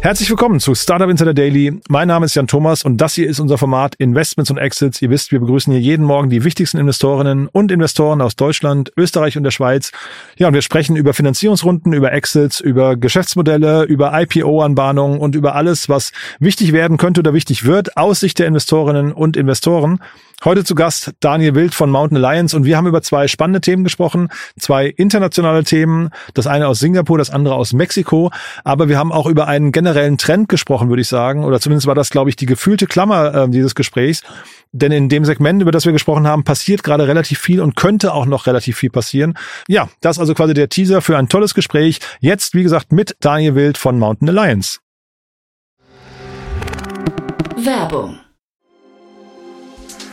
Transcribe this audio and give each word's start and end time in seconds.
Herzlich 0.00 0.30
willkommen 0.30 0.60
zu 0.60 0.76
Startup 0.76 1.10
Insider 1.10 1.34
Daily. 1.34 1.80
Mein 1.88 2.06
Name 2.06 2.24
ist 2.24 2.36
Jan 2.36 2.46
Thomas 2.46 2.84
und 2.84 2.98
das 2.98 3.14
hier 3.14 3.28
ist 3.28 3.40
unser 3.40 3.58
Format 3.58 3.96
Investments 3.96 4.48
und 4.48 4.56
Exits. 4.56 5.02
Ihr 5.02 5.10
wisst, 5.10 5.32
wir 5.32 5.40
begrüßen 5.40 5.72
hier 5.72 5.82
jeden 5.82 6.06
Morgen 6.06 6.30
die 6.30 6.44
wichtigsten 6.44 6.78
Investorinnen 6.78 7.48
und 7.48 7.72
Investoren 7.72 8.20
aus 8.20 8.36
Deutschland, 8.36 8.92
Österreich 8.96 9.36
und 9.36 9.42
der 9.42 9.50
Schweiz. 9.50 9.90
Ja, 10.36 10.46
und 10.46 10.54
wir 10.54 10.62
sprechen 10.62 10.94
über 10.94 11.14
Finanzierungsrunden, 11.14 11.92
über 11.92 12.12
Exits, 12.12 12.60
über 12.60 12.96
Geschäftsmodelle, 12.96 13.82
über 13.84 14.12
IPO-Anbahnungen 14.14 15.18
und 15.18 15.34
über 15.34 15.56
alles, 15.56 15.88
was 15.88 16.12
wichtig 16.38 16.72
werden 16.72 16.96
könnte 16.96 17.18
oder 17.18 17.34
wichtig 17.34 17.64
wird 17.64 17.96
aus 17.96 18.20
Sicht 18.20 18.38
der 18.38 18.46
Investorinnen 18.46 19.12
und 19.12 19.36
Investoren. 19.36 19.98
Heute 20.44 20.62
zu 20.62 20.76
Gast 20.76 21.14
Daniel 21.18 21.56
Wild 21.56 21.74
von 21.74 21.90
Mountain 21.90 22.24
Alliance 22.24 22.56
und 22.56 22.64
wir 22.64 22.76
haben 22.76 22.86
über 22.86 23.02
zwei 23.02 23.26
spannende 23.26 23.60
Themen 23.60 23.82
gesprochen, 23.82 24.28
zwei 24.56 24.86
internationale 24.86 25.64
Themen, 25.64 26.10
das 26.32 26.46
eine 26.46 26.68
aus 26.68 26.78
Singapur, 26.78 27.18
das 27.18 27.30
andere 27.30 27.56
aus 27.56 27.72
Mexiko, 27.72 28.30
aber 28.62 28.88
wir 28.88 28.98
haben 28.98 29.10
auch 29.10 29.26
über 29.26 29.48
einen 29.48 29.72
generellen 29.72 30.16
Trend 30.16 30.48
gesprochen, 30.48 30.90
würde 30.90 31.02
ich 31.02 31.08
sagen, 31.08 31.44
oder 31.44 31.58
zumindest 31.58 31.88
war 31.88 31.96
das, 31.96 32.10
glaube 32.10 32.30
ich, 32.30 32.36
die 32.36 32.46
gefühlte 32.46 32.86
Klammer 32.86 33.34
äh, 33.34 33.48
dieses 33.48 33.74
Gesprächs, 33.74 34.22
denn 34.70 34.92
in 34.92 35.08
dem 35.08 35.24
Segment, 35.24 35.60
über 35.60 35.72
das 35.72 35.86
wir 35.86 35.92
gesprochen 35.92 36.28
haben, 36.28 36.44
passiert 36.44 36.84
gerade 36.84 37.08
relativ 37.08 37.40
viel 37.40 37.60
und 37.60 37.74
könnte 37.74 38.14
auch 38.14 38.26
noch 38.26 38.46
relativ 38.46 38.76
viel 38.76 38.90
passieren. 38.90 39.36
Ja, 39.66 39.88
das 40.02 40.18
ist 40.18 40.20
also 40.20 40.34
quasi 40.34 40.54
der 40.54 40.68
Teaser 40.68 41.02
für 41.02 41.18
ein 41.18 41.28
tolles 41.28 41.52
Gespräch. 41.52 41.98
Jetzt, 42.20 42.54
wie 42.54 42.62
gesagt, 42.62 42.92
mit 42.92 43.16
Daniel 43.18 43.56
Wild 43.56 43.76
von 43.76 43.98
Mountain 43.98 44.28
Alliance. 44.28 44.78
Werbung. 47.56 48.20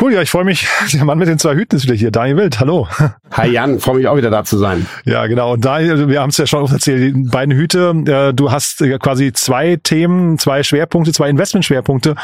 Cool, 0.00 0.14
ja, 0.14 0.22
ich 0.22 0.30
freue 0.30 0.44
mich. 0.44 0.66
Der 0.94 1.04
Mann 1.04 1.18
mit 1.18 1.28
den 1.28 1.38
zwei 1.38 1.54
Hüten 1.54 1.76
ist 1.76 1.84
wieder 1.84 1.94
hier. 1.94 2.10
Daniel 2.10 2.38
Wild, 2.38 2.58
hallo. 2.58 2.88
Hi 3.32 3.50
Jan, 3.50 3.78
freue 3.80 3.96
mich 3.96 4.08
auch 4.08 4.16
wieder 4.16 4.30
da 4.30 4.44
zu 4.44 4.56
sein. 4.56 4.86
Ja, 5.04 5.26
genau. 5.26 5.52
Und 5.52 5.64
Daniel, 5.64 6.08
wir 6.08 6.22
haben 6.22 6.30
es 6.30 6.38
ja 6.38 6.46
schon 6.46 6.66
erzählt, 6.70 7.14
die 7.14 7.28
beiden 7.28 7.54
Hüte. 7.54 7.94
äh, 8.06 8.32
Du 8.32 8.50
hast 8.50 8.82
quasi 9.00 9.32
zwei 9.34 9.76
Themen, 9.76 10.38
zwei 10.38 10.62
Schwerpunkte, 10.62 11.12
zwei 11.12 11.28
Investmentschwerpunkte. 11.28 12.14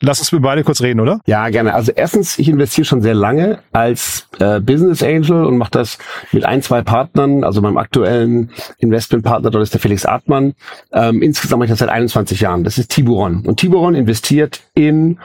Lass 0.00 0.18
uns 0.18 0.32
über 0.32 0.40
beide 0.40 0.64
kurz 0.64 0.82
reden, 0.82 0.98
oder? 0.98 1.20
Ja, 1.26 1.48
gerne. 1.50 1.72
Also 1.72 1.92
erstens, 1.94 2.36
ich 2.38 2.48
investiere 2.48 2.84
schon 2.84 3.00
sehr 3.00 3.14
lange 3.14 3.60
als 3.70 4.26
äh, 4.40 4.58
Business 4.58 5.00
Angel 5.02 5.44
und 5.44 5.56
mache 5.56 5.70
das 5.70 5.98
mit 6.32 6.44
ein, 6.44 6.62
zwei 6.62 6.82
Partnern. 6.82 7.44
Also 7.44 7.60
meinem 7.60 7.76
aktuellen 7.78 8.50
Investmentpartner, 8.78 9.50
dort 9.50 9.62
ist 9.62 9.72
der 9.72 9.80
Felix 9.80 10.04
Artmann. 10.04 10.54
Ähm, 10.92 11.22
insgesamt 11.22 11.60
mache 11.60 11.66
ich 11.66 11.70
das 11.70 11.78
seit 11.78 11.90
21 11.90 12.40
Jahren. 12.40 12.64
Das 12.64 12.76
ist 12.76 12.90
Tiburon. 12.90 13.46
Und 13.46 13.60
Tiburon 13.60 13.94
investiert 13.94 14.62
in 14.74 15.18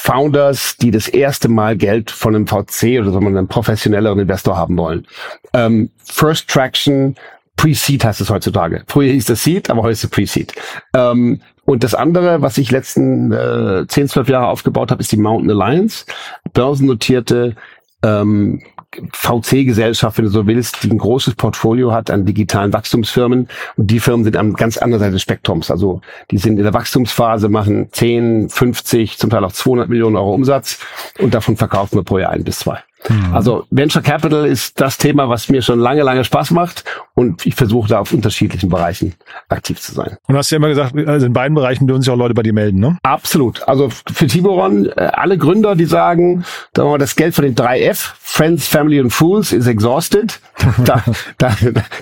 Founders, 0.00 0.76
die 0.76 0.90
das 0.90 1.08
erste 1.08 1.48
Mal 1.48 1.76
Geld 1.76 2.10
von 2.10 2.34
einem 2.34 2.46
VC 2.46 3.00
oder 3.00 3.10
so 3.10 3.18
einem 3.18 3.48
professionelleren 3.48 4.20
Investor 4.20 4.56
haben 4.56 4.76
wollen. 4.76 5.06
Ähm, 5.52 5.90
First 6.04 6.48
Traction, 6.48 7.16
Pre-Seed 7.56 8.04
heißt 8.04 8.20
es 8.20 8.30
heutzutage. 8.30 8.84
Früher 8.86 9.12
hieß 9.12 9.26
das 9.26 9.44
Seed, 9.44 9.68
aber 9.68 9.82
heute 9.82 9.92
ist 9.92 10.04
es 10.04 10.10
Pre-Seed. 10.10 10.54
Ähm, 10.94 11.40
und 11.64 11.84
das 11.84 11.94
andere, 11.94 12.40
was 12.40 12.56
ich 12.56 12.70
letzten 12.70 13.32
äh, 13.32 13.86
10, 13.86 14.08
12 14.08 14.28
Jahre 14.28 14.46
aufgebaut 14.46 14.90
habe, 14.90 15.02
ist 15.02 15.12
die 15.12 15.18
Mountain 15.18 15.50
Alliance, 15.50 16.06
börsennotierte 16.54 17.56
ähm, 18.02 18.62
VC-Gesellschaft, 19.12 20.18
wenn 20.18 20.24
du 20.24 20.30
so 20.30 20.46
willst, 20.46 20.82
die 20.82 20.90
ein 20.90 20.98
großes 20.98 21.34
Portfolio 21.34 21.92
hat 21.92 22.10
an 22.10 22.24
digitalen 22.24 22.72
Wachstumsfirmen. 22.72 23.48
Und 23.76 23.90
die 23.90 24.00
Firmen 24.00 24.24
sind 24.24 24.36
an 24.36 24.54
ganz 24.54 24.78
anderer 24.78 25.00
Seite 25.00 25.12
des 25.12 25.22
Spektrums. 25.22 25.70
Also 25.70 26.00
die 26.30 26.38
sind 26.38 26.56
in 26.58 26.64
der 26.64 26.74
Wachstumsphase, 26.74 27.48
machen 27.48 27.88
10, 27.92 28.48
50, 28.48 29.18
zum 29.18 29.30
Teil 29.30 29.44
auch 29.44 29.52
200 29.52 29.88
Millionen 29.88 30.16
Euro 30.16 30.34
Umsatz 30.34 30.78
und 31.18 31.34
davon 31.34 31.56
verkaufen 31.56 31.96
wir 31.96 32.02
pro 32.02 32.18
Jahr 32.18 32.30
ein 32.30 32.44
bis 32.44 32.60
zwei. 32.60 32.82
Mhm. 33.08 33.34
Also 33.34 33.64
Venture 33.70 34.02
Capital 34.02 34.46
ist 34.46 34.80
das 34.80 34.98
Thema, 34.98 35.28
was 35.28 35.48
mir 35.48 35.62
schon 35.62 35.78
lange, 35.78 36.02
lange 36.02 36.24
Spaß 36.24 36.50
macht 36.50 36.84
und 37.14 37.46
ich 37.46 37.54
versuche 37.54 37.88
da 37.88 38.00
auf 38.00 38.12
unterschiedlichen 38.12 38.68
Bereichen 38.68 39.14
aktiv 39.48 39.80
zu 39.80 39.92
sein. 39.94 40.16
Und 40.26 40.34
du 40.34 40.36
hast 40.36 40.50
ja 40.50 40.56
immer 40.56 40.68
gesagt, 40.68 40.94
also 41.06 41.26
in 41.26 41.32
beiden 41.32 41.54
Bereichen 41.54 41.86
dürfen 41.86 42.02
sich 42.02 42.10
auch 42.10 42.16
Leute 42.16 42.34
bei 42.34 42.42
dir 42.42 42.52
melden, 42.52 42.80
ne? 42.80 42.98
Absolut. 43.02 43.66
Also 43.68 43.88
für 43.90 44.26
Tiburon, 44.26 44.86
äh, 44.86 45.10
alle 45.12 45.38
Gründer, 45.38 45.76
die 45.76 45.84
sagen, 45.84 46.44
das 46.72 47.16
Geld 47.16 47.34
von 47.34 47.44
den 47.44 47.54
drei 47.54 47.82
F, 47.82 48.16
Friends, 48.30 48.68
Family 48.68 49.00
und 49.00 49.10
Fools, 49.10 49.52
is 49.52 49.66
exhausted, 49.66 50.38
da, 50.84 51.02
da, 51.38 51.56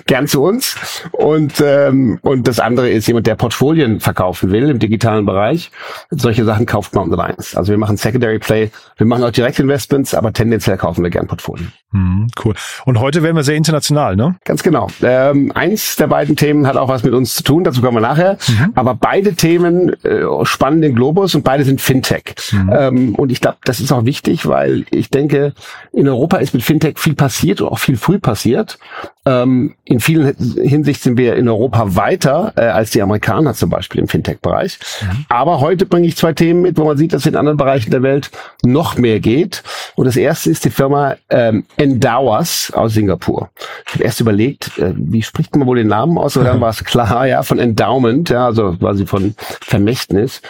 gern 0.05 0.27
zu 0.27 0.43
uns. 0.43 0.75
Und, 1.13 1.63
ähm, 1.65 2.19
und 2.21 2.47
das 2.47 2.59
andere 2.59 2.89
ist 2.89 3.07
jemand, 3.07 3.27
der 3.27 3.35
Portfolien 3.35 4.01
verkaufen 4.01 4.51
will 4.51 4.69
im 4.69 4.77
digitalen 4.77 5.25
Bereich. 5.25 5.71
Solche 6.11 6.43
Sachen 6.43 6.65
kauft 6.65 6.93
Mountain 6.93 7.17
Alliance. 7.17 7.57
Also 7.57 7.71
wir 7.71 7.77
machen 7.77 7.95
Secondary 7.95 8.39
Play, 8.39 8.71
wir 8.97 9.07
machen 9.07 9.23
auch 9.23 9.31
Direktinvestments, 9.31 10.13
aber 10.13 10.33
tendenziell 10.33 10.77
kaufen 10.77 11.01
wir 11.01 11.09
gern 11.09 11.27
Portfolien. 11.27 11.71
Hm, 11.93 12.27
cool. 12.43 12.53
Und 12.85 12.99
heute 12.99 13.23
werden 13.23 13.37
wir 13.37 13.43
sehr 13.43 13.55
international, 13.55 14.17
ne? 14.17 14.35
Ganz 14.43 14.61
genau. 14.61 14.89
Ähm, 15.01 15.53
eins 15.55 15.95
der 15.95 16.07
beiden 16.07 16.35
Themen 16.35 16.67
hat 16.67 16.75
auch 16.75 16.89
was 16.89 17.03
mit 17.03 17.13
uns 17.13 17.35
zu 17.35 17.43
tun, 17.43 17.63
dazu 17.63 17.81
kommen 17.81 17.95
wir 17.97 18.01
nachher. 18.01 18.37
Mhm. 18.47 18.73
Aber 18.75 18.93
beide 18.95 19.33
Themen 19.33 19.93
äh, 20.03 20.25
spannen 20.43 20.81
den 20.81 20.93
Globus 20.93 21.33
und 21.33 21.43
beide 21.43 21.63
sind 21.63 21.79
Fintech. 21.79 22.35
Mhm. 22.51 22.71
Ähm, 22.73 23.15
und 23.15 23.31
ich 23.31 23.39
glaube, 23.39 23.57
das 23.63 23.79
ist 23.79 23.93
auch 23.93 24.03
wichtig, 24.03 24.45
weil 24.45 24.85
ich 24.91 25.09
denke, 25.09 25.53
in 25.93 26.07
Europa 26.07 26.16
ist 26.41 26.53
mit 26.53 26.63
Fintech 26.63 26.97
viel 26.97 27.15
passiert 27.15 27.61
und 27.61 27.69
auch 27.69 27.79
viel 27.79 27.97
früh 27.97 28.19
passiert. 28.19 28.77
Ähm, 29.25 29.75
in 29.83 29.99
vielen 29.99 30.35
Hinsicht 30.35 31.01
sind 31.01 31.17
wir 31.17 31.35
in 31.35 31.47
Europa 31.47 31.95
weiter 31.95 32.53
äh, 32.55 32.61
als 32.61 32.91
die 32.91 33.01
Amerikaner 33.01 33.53
zum 33.53 33.69
Beispiel 33.69 34.01
im 34.01 34.07
Fintech-Bereich. 34.07 34.79
Mhm. 35.01 35.25
Aber 35.29 35.59
heute 35.59 35.85
bringe 35.85 36.07
ich 36.07 36.15
zwei 36.15 36.33
Themen 36.33 36.61
mit, 36.61 36.77
wo 36.77 36.85
man 36.85 36.97
sieht, 36.97 37.13
dass 37.13 37.25
in 37.25 37.35
anderen 37.35 37.57
Bereichen 37.57 37.91
der 37.91 38.03
Welt 38.03 38.31
noch 38.63 38.97
mehr 38.97 39.19
geht. 39.19 39.63
Und 39.95 40.05
das 40.05 40.15
erste 40.15 40.49
ist 40.49 40.65
die 40.65 40.69
Firma 40.69 41.15
ähm, 41.29 41.65
Endowas 41.75 42.71
aus 42.73 42.93
Singapur. 42.93 43.49
Ich 43.87 43.95
habe 43.95 44.03
erst 44.05 44.21
überlegt, 44.21 44.77
äh, 44.77 44.93
wie 44.95 45.21
spricht 45.21 45.55
man 45.55 45.67
wohl 45.67 45.77
den 45.77 45.87
Namen 45.87 46.17
aus? 46.17 46.37
Und 46.37 46.45
dann 46.45 46.61
war 46.61 46.69
es 46.69 46.83
klar, 46.83 47.27
ja, 47.27 47.43
von 47.43 47.59
Endowment, 47.59 48.29
ja, 48.29 48.45
also 48.45 48.73
quasi 48.77 49.05
von 49.05 49.35
Vermächtnis. 49.61 50.41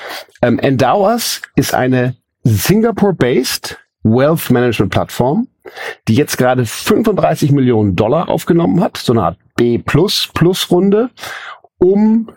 Ähm, 0.42 0.60
Endowas 0.60 1.42
ist 1.56 1.74
eine 1.74 2.16
Singapore-based 2.44 3.78
Wealth 4.04 4.50
Management 4.50 4.92
Plattform, 4.92 5.48
die 6.08 6.16
jetzt 6.16 6.38
gerade 6.38 6.66
35 6.66 7.52
Millionen 7.52 7.96
Dollar 7.96 8.30
aufgenommen 8.30 8.82
hat, 8.82 8.98
so 8.98 9.14
eine 9.14 9.24
Art 9.24 9.38
B 9.56 9.78
Plus 9.78 10.30
Plus 10.34 10.70
Runde, 10.72 11.10
um 11.78 12.30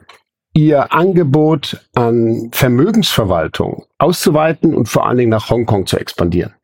ihr 0.52 0.92
Angebot 0.92 1.80
an 1.94 2.50
Vermögensverwaltung 2.52 3.86
auszuweiten 3.98 4.74
und 4.74 4.88
vor 4.88 5.06
allen 5.06 5.18
Dingen 5.18 5.30
nach 5.30 5.50
Hongkong 5.50 5.86
zu 5.86 5.96
expandieren. 5.98 6.54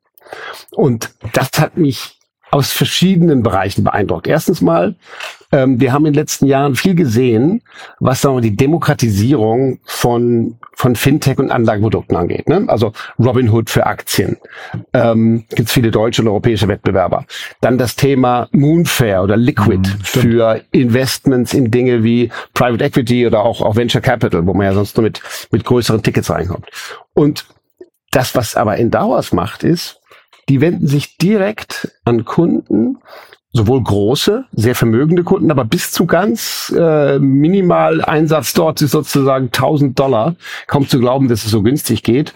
Und 0.72 1.14
das 1.32 1.50
hat 1.58 1.76
mich 1.76 2.15
aus 2.56 2.72
verschiedenen 2.72 3.42
Bereichen 3.42 3.84
beeindruckt. 3.84 4.26
Erstens 4.26 4.62
mal, 4.62 4.94
ähm, 5.52 5.78
wir 5.78 5.92
haben 5.92 6.06
in 6.06 6.14
den 6.14 6.20
letzten 6.20 6.46
Jahren 6.46 6.74
viel 6.74 6.94
gesehen, 6.94 7.60
was 8.00 8.22
sagen 8.22 8.36
wir, 8.36 8.40
die 8.40 8.56
Demokratisierung 8.56 9.78
von 9.84 10.56
von 10.72 10.94
Fintech 10.94 11.38
und 11.38 11.50
Anlageprodukten 11.50 12.16
angeht. 12.16 12.48
Ne? 12.48 12.64
Also 12.68 12.92
Robinhood 13.18 13.70
für 13.70 13.86
Aktien. 13.86 14.36
Ähm, 14.92 15.44
Gibt 15.50 15.70
viele 15.70 15.90
deutsche 15.90 16.20
und 16.20 16.28
europäische 16.28 16.68
Wettbewerber. 16.68 17.24
Dann 17.62 17.78
das 17.78 17.96
Thema 17.96 18.48
Moonfair 18.52 19.22
oder 19.22 19.38
Liquid 19.38 19.78
mhm, 19.78 20.00
für 20.02 20.62
Investments 20.72 21.54
in 21.54 21.70
Dinge 21.70 22.04
wie 22.04 22.30
Private 22.52 22.84
Equity 22.84 23.26
oder 23.26 23.40
auch, 23.40 23.62
auch 23.62 23.76
Venture 23.76 24.02
Capital, 24.02 24.46
wo 24.46 24.52
man 24.52 24.66
ja 24.66 24.74
sonst 24.74 24.96
nur 24.96 25.04
mit, 25.04 25.22
mit 25.50 25.64
größeren 25.64 26.02
Tickets 26.02 26.30
reinkommt. 26.30 26.66
Und 27.14 27.46
das, 28.10 28.34
was 28.34 28.54
aber 28.54 28.78
Endowers 28.78 29.32
macht, 29.32 29.62
ist, 29.62 30.00
die 30.48 30.60
wenden 30.60 30.86
sich 30.86 31.16
direkt 31.18 31.92
an 32.04 32.24
Kunden, 32.24 32.98
sowohl 33.52 33.82
große, 33.82 34.44
sehr 34.52 34.74
vermögende 34.74 35.24
Kunden, 35.24 35.50
aber 35.50 35.64
bis 35.64 35.90
zu 35.90 36.06
ganz 36.06 36.72
äh, 36.76 37.18
minimal 37.18 38.04
Einsatz 38.04 38.52
dort 38.52 38.82
ist 38.82 38.90
sozusagen 38.92 39.46
1000 39.46 39.98
Dollar. 39.98 40.36
Kaum 40.66 40.88
zu 40.88 41.00
glauben, 41.00 41.28
dass 41.28 41.44
es 41.44 41.50
so 41.50 41.62
günstig 41.62 42.02
geht. 42.02 42.34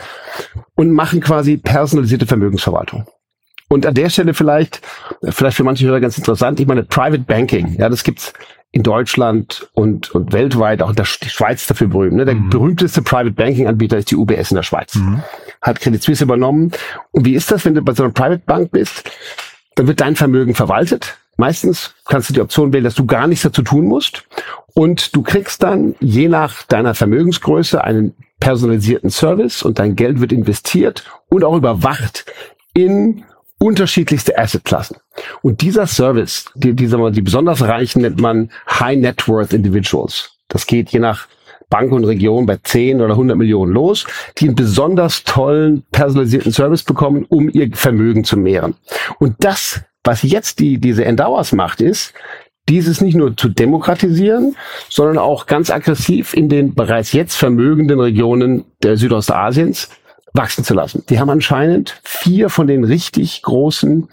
Und 0.75 0.93
machen 0.93 1.21
quasi 1.21 1.59
personalisierte 1.59 2.27
Vermögensverwaltung. 2.27 3.07
Und 3.69 3.87
an 3.87 3.95
der 3.95 4.09
Stelle 4.09 4.35
vielleicht, 4.35 4.81
vielleicht 5.23 5.57
für 5.57 5.63
manche 5.65 5.87
Hörer 5.87 6.01
ganz 6.01 6.19
interessant, 6.19 6.59
ich 6.59 6.67
meine, 6.67 6.83
Private 6.83 7.23
Banking, 7.23 7.77
ja, 7.79 7.89
das 7.89 8.03
gibt's 8.03 8.33
in 8.73 8.83
Deutschland 8.83 9.69
und, 9.75 10.15
und 10.15 10.33
weltweit, 10.33 10.83
auch 10.83 10.91
in 10.91 10.97
der 10.97 11.05
Schweiz 11.05 11.67
dafür 11.67 11.89
berühmt. 11.89 12.17
Ne? 12.17 12.25
Der 12.25 12.37
mhm. 12.37 12.51
berühmteste 12.51 13.03
Private 13.03 13.33
Banking 13.33 13.67
Anbieter 13.67 13.99
ist 13.99 14.11
die 14.11 14.17
UBS 14.17 14.51
in 14.51 14.57
der 14.57 14.63
Schweiz. 14.63 14.95
Mhm. 14.95 15.23
Hat 15.61 15.81
Credit 15.81 16.03
Suisse 16.03 16.23
übernommen. 16.23 16.71
Und 17.11 17.25
wie 17.25 17.35
ist 17.35 17.51
das, 17.51 17.65
wenn 17.65 17.75
du 17.75 17.83
bei 17.83 17.95
so 17.95 18.05
einer 18.05 18.13
Private 18.13 18.43
Bank 18.47 18.71
bist? 18.71 19.11
Dann 19.75 19.89
wird 19.89 20.01
dein 20.01 20.15
Vermögen 20.15 20.55
verwaltet. 20.55 21.17
Meistens 21.37 21.95
kannst 22.05 22.29
du 22.29 22.35
die 22.35 22.41
Option 22.41 22.73
wählen, 22.73 22.85
dass 22.85 22.95
du 22.95 23.07
gar 23.07 23.27
nichts 23.27 23.43
dazu 23.43 23.63
tun 23.63 23.87
musst. 23.87 24.25
Und 24.75 25.17
du 25.17 25.23
kriegst 25.23 25.63
dann 25.63 25.95
je 26.01 26.29
nach 26.29 26.63
deiner 26.65 26.95
Vermögensgröße 26.95 27.83
einen 27.83 28.15
personalisierten 28.39 29.11
Service 29.11 29.63
und 29.63 29.79
dein 29.79 29.97
Geld 29.97 30.21
wird 30.21 30.33
investiert 30.33 31.05
und 31.29 31.45
auch 31.45 31.57
überwacht 31.57 32.25
in 32.73 33.25
unterschiedlichste 33.61 34.37
Assetklassen. 34.39 34.97
Und 35.43 35.61
dieser 35.61 35.87
Service, 35.87 36.47
die, 36.55 36.73
die, 36.75 36.87
sagen 36.87 37.03
wir, 37.03 37.11
die 37.11 37.23
besonders 37.23 37.63
Reichen 37.63 38.03
nennt 38.03 38.21
man 38.21 38.51
High 38.69 38.99
Net 38.99 39.29
Worth 39.29 39.53
Individuals. 39.53 40.33
Das 40.49 40.67
geht 40.67 40.91
je 40.91 40.99
nach 40.99 41.29
Bank 41.69 41.93
und 41.93 42.05
Region 42.05 42.47
bei 42.47 42.59
10 42.63 43.01
oder 43.01 43.13
100 43.13 43.37
Millionen 43.37 43.73
los, 43.73 44.07
die 44.39 44.47
einen 44.47 44.57
besonders 44.57 45.23
tollen 45.23 45.85
personalisierten 45.93 46.53
Service 46.53 46.83
bekommen, 46.83 47.27
um 47.29 47.49
ihr 47.49 47.71
Vermögen 47.73 48.25
zu 48.25 48.37
mehren. 48.37 48.75
Und 49.19 49.37
das, 49.41 49.81
was 50.03 50.23
jetzt 50.23 50.59
die, 50.59 50.79
diese 50.79 51.05
Endowers 51.05 51.53
macht, 51.53 51.81
ist, 51.81 52.13
dieses 52.69 53.01
nicht 53.01 53.15
nur 53.15 53.37
zu 53.37 53.49
demokratisieren, 53.49 54.57
sondern 54.89 55.19
auch 55.19 55.47
ganz 55.47 55.71
aggressiv 55.71 56.35
in 56.35 56.49
den 56.49 56.75
bereits 56.75 57.13
jetzt 57.13 57.37
vermögenden 57.37 58.01
Regionen 58.01 58.65
der 58.83 58.97
Südostasiens 58.97 59.89
wachsen 60.33 60.65
zu 60.65 60.75
lassen. 60.75 61.05
Die 61.09 61.19
haben 61.19 61.31
anscheinend 61.31 62.01
vier 62.03 62.51
von 62.51 62.67
den 62.67 62.85
richtig 62.85 63.43
großen 63.43 64.09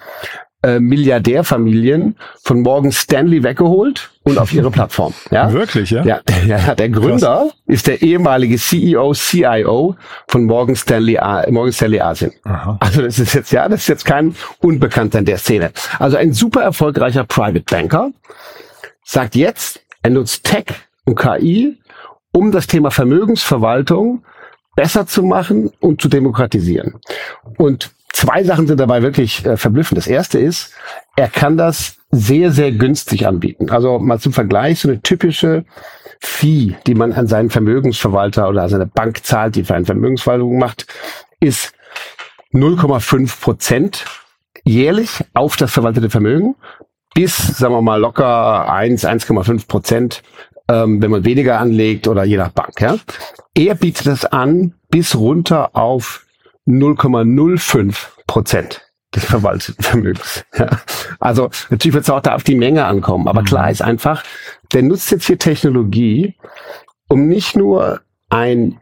äh, 0.63 0.79
Milliardärfamilien 0.79 2.15
von 2.43 2.61
Morgan 2.61 2.91
Stanley 2.91 3.43
weggeholt 3.43 4.09
und 4.23 4.39
auf 4.39 4.51
ihre 4.53 4.71
Plattform. 4.71 5.13
Ja? 5.31 5.51
Wirklich, 5.53 5.91
ja? 5.91 6.03
Ja, 6.03 6.21
ja 6.45 6.73
der 6.73 6.89
Gründer 6.89 7.43
Krass. 7.43 7.55
ist 7.67 7.87
der 7.87 8.01
ehemalige 8.01 8.57
CEO, 8.57 9.13
CIO 9.13 9.95
von 10.27 10.45
Morgan 10.45 10.75
Stanley, 10.75 11.19
Morgan 11.51 11.71
Stanley 11.71 11.99
Asien. 11.99 12.31
Aha. 12.43 12.77
Also 12.79 13.03
das 13.03 13.19
ist 13.19 13.33
jetzt, 13.33 13.51
ja, 13.51 13.69
das 13.69 13.81
ist 13.81 13.87
jetzt 13.87 14.05
kein 14.05 14.35
Unbekannter 14.59 15.19
in 15.19 15.25
der 15.25 15.37
Szene. 15.37 15.71
Also 15.99 16.17
ein 16.17 16.33
super 16.33 16.61
erfolgreicher 16.61 17.23
Private 17.23 17.63
Banker 17.69 18.11
sagt 19.03 19.35
jetzt, 19.35 19.81
er 20.01 20.09
nutzt 20.09 20.43
Tech 20.43 20.65
und 21.05 21.15
KI, 21.19 21.77
um 22.31 22.51
das 22.51 22.67
Thema 22.67 22.89
Vermögensverwaltung 22.91 24.23
besser 24.77 25.07
zu 25.07 25.23
machen 25.23 25.71
und 25.79 26.01
zu 26.01 26.07
demokratisieren. 26.07 26.99
Und 27.57 27.91
zwei 28.13 28.43
Sachen 28.43 28.67
sind 28.67 28.79
dabei 28.79 29.01
wirklich 29.01 29.43
äh, 29.43 29.57
verblüffend. 29.57 29.97
Das 29.97 30.05
erste 30.05 30.37
ist, 30.37 30.71
er 31.15 31.27
kann 31.27 31.57
das 31.57 31.97
sehr, 32.11 32.51
sehr 32.51 32.71
günstig 32.71 33.25
anbieten. 33.25 33.71
Also 33.71 33.97
mal 33.97 34.19
zum 34.19 34.33
Vergleich, 34.33 34.79
so 34.79 34.87
eine 34.87 35.01
typische 35.01 35.65
Fee, 36.19 36.75
die 36.85 36.93
man 36.93 37.11
an 37.11 37.25
seinen 37.25 37.49
Vermögensverwalter 37.49 38.47
oder 38.47 38.63
an 38.63 38.69
seine 38.69 38.85
Bank 38.85 39.25
zahlt, 39.25 39.55
die 39.55 39.63
für 39.63 39.73
eine 39.73 39.85
Vermögensverwaltung 39.85 40.59
macht, 40.59 40.85
ist 41.39 41.73
0,5 42.53 43.41
Prozent 43.41 44.05
jährlich 44.63 45.25
auf 45.33 45.57
das 45.57 45.71
verwaltete 45.71 46.11
Vermögen 46.11 46.55
bis, 47.17 47.35
sagen 47.57 47.73
wir 47.73 47.81
mal, 47.81 47.99
locker 47.99 48.71
1, 48.71 49.03
1,5 49.03 49.67
Prozent 49.67 50.21
ähm, 50.67 51.01
wenn 51.01 51.11
man 51.11 51.25
weniger 51.25 51.59
anlegt 51.59 52.07
oder 52.07 52.23
je 52.23 52.37
nach 52.37 52.51
Bank. 52.51 52.79
Ja? 52.81 52.97
Er 53.53 53.75
bietet 53.75 54.07
es 54.07 54.25
an 54.25 54.73
bis 54.89 55.15
runter 55.15 55.75
auf 55.75 56.25
0,05 56.67 57.95
Prozent 58.27 58.81
des 59.15 59.25
verwalteten 59.25 59.83
Vermögens. 59.83 60.45
Ja. 60.57 60.69
Also 61.19 61.49
natürlich 61.69 61.93
wird 61.93 62.03
es 62.03 62.09
auch 62.09 62.21
da 62.21 62.35
auf 62.35 62.43
die 62.43 62.55
Menge 62.55 62.85
ankommen, 62.85 63.27
aber 63.27 63.43
klar 63.43 63.65
mhm. 63.65 63.71
ist 63.71 63.81
einfach, 63.81 64.23
der 64.73 64.83
nutzt 64.83 65.11
jetzt 65.11 65.25
hier 65.25 65.39
Technologie, 65.39 66.35
um 67.07 67.27
nicht 67.27 67.55
nur 67.55 68.01
ein 68.29 68.79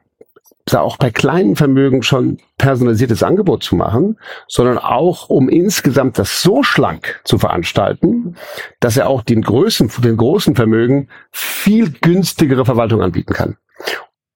auch 0.74 0.98
bei 0.98 1.12
kleinen 1.12 1.56
Vermögen 1.56 2.02
schon 2.02 2.40
personalisiertes 2.58 3.22
Angebot 3.22 3.64
zu 3.64 3.76
machen, 3.76 4.18
sondern 4.48 4.80
auch 4.80 5.30
um 5.30 5.48
insgesamt 5.48 6.18
das 6.18 6.42
so 6.42 6.64
schlank 6.64 7.22
zu 7.24 7.38
veranstalten, 7.38 8.36
dass 8.80 8.98
er 8.98 9.08
auch 9.08 9.22
den 9.22 9.44
Größen, 9.44 9.92
den 10.00 10.18
großen 10.18 10.56
Vermögen 10.56 11.10
viel 11.32 11.92
günstigere 11.92 12.66
Verwaltung 12.66 13.04
anbieten 13.04 13.34
kann. 13.34 13.58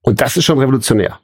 Und 0.02 0.22
das 0.22 0.38
ist 0.38 0.46
schon 0.46 0.60
revolutionär. 0.60 1.20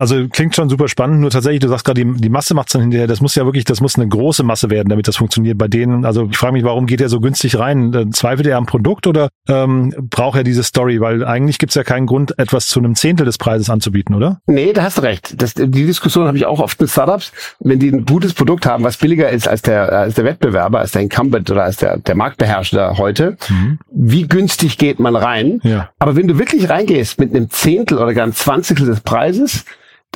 Also 0.00 0.28
klingt 0.28 0.54
schon 0.54 0.68
super 0.68 0.86
spannend, 0.86 1.20
nur 1.20 1.30
tatsächlich, 1.30 1.60
du 1.60 1.68
sagst 1.68 1.84
gerade, 1.84 2.04
die, 2.04 2.20
die 2.20 2.28
Masse 2.28 2.54
macht's 2.54 2.72
dann 2.72 2.82
hinterher, 2.82 3.08
das 3.08 3.20
muss 3.20 3.34
ja 3.34 3.44
wirklich, 3.44 3.64
das 3.64 3.80
muss 3.80 3.96
eine 3.96 4.06
große 4.06 4.44
Masse 4.44 4.70
werden, 4.70 4.88
damit 4.88 5.08
das 5.08 5.16
funktioniert 5.16 5.58
bei 5.58 5.66
denen. 5.66 6.04
Also 6.04 6.28
ich 6.30 6.38
frage 6.38 6.52
mich, 6.52 6.62
warum 6.62 6.86
geht 6.86 7.00
er 7.00 7.08
so 7.08 7.18
günstig 7.18 7.58
rein? 7.58 7.92
Äh, 7.92 8.10
zweifelt 8.10 8.46
er 8.46 8.58
am 8.58 8.66
Produkt 8.66 9.08
oder 9.08 9.28
ähm, 9.48 9.92
braucht 9.98 10.38
er 10.38 10.44
diese 10.44 10.62
Story? 10.62 11.00
Weil 11.00 11.24
eigentlich 11.24 11.58
gibt's 11.58 11.74
ja 11.74 11.82
keinen 11.82 12.06
Grund, 12.06 12.38
etwas 12.38 12.68
zu 12.68 12.78
einem 12.78 12.94
Zehntel 12.94 13.26
des 13.26 13.38
Preises 13.38 13.70
anzubieten, 13.70 14.14
oder? 14.14 14.40
Nee, 14.46 14.72
da 14.72 14.84
hast 14.84 14.98
du 14.98 15.02
recht. 15.02 15.42
Das, 15.42 15.54
die 15.54 15.68
Diskussion 15.86 16.28
habe 16.28 16.36
ich 16.36 16.46
auch 16.46 16.60
oft 16.60 16.80
mit 16.80 16.90
Startups. 16.90 17.32
Wenn 17.58 17.80
die 17.80 17.90
ein 17.90 18.06
gutes 18.06 18.34
Produkt 18.34 18.66
haben, 18.66 18.84
was 18.84 18.98
billiger 18.98 19.30
ist 19.30 19.48
als 19.48 19.62
der, 19.62 19.92
als 19.92 20.14
der 20.14 20.24
Wettbewerber, 20.24 20.78
als 20.78 20.92
der 20.92 21.02
Incumbent 21.02 21.50
oder 21.50 21.64
als 21.64 21.78
der, 21.78 21.98
der 21.98 22.14
Marktbeherrscher 22.14 22.98
heute, 22.98 23.36
mhm. 23.48 23.80
wie 23.90 24.28
günstig 24.28 24.78
geht 24.78 25.00
man 25.00 25.16
rein? 25.16 25.58
Ja. 25.64 25.90
Aber 25.98 26.14
wenn 26.14 26.28
du 26.28 26.38
wirklich 26.38 26.70
reingehst 26.70 27.18
mit 27.18 27.34
einem 27.34 27.50
Zehntel 27.50 27.98
oder 27.98 28.14
gar 28.14 28.26
ein 28.26 28.32
Zwanzigstel 28.32 28.86
des 28.86 29.00
Preises, 29.00 29.64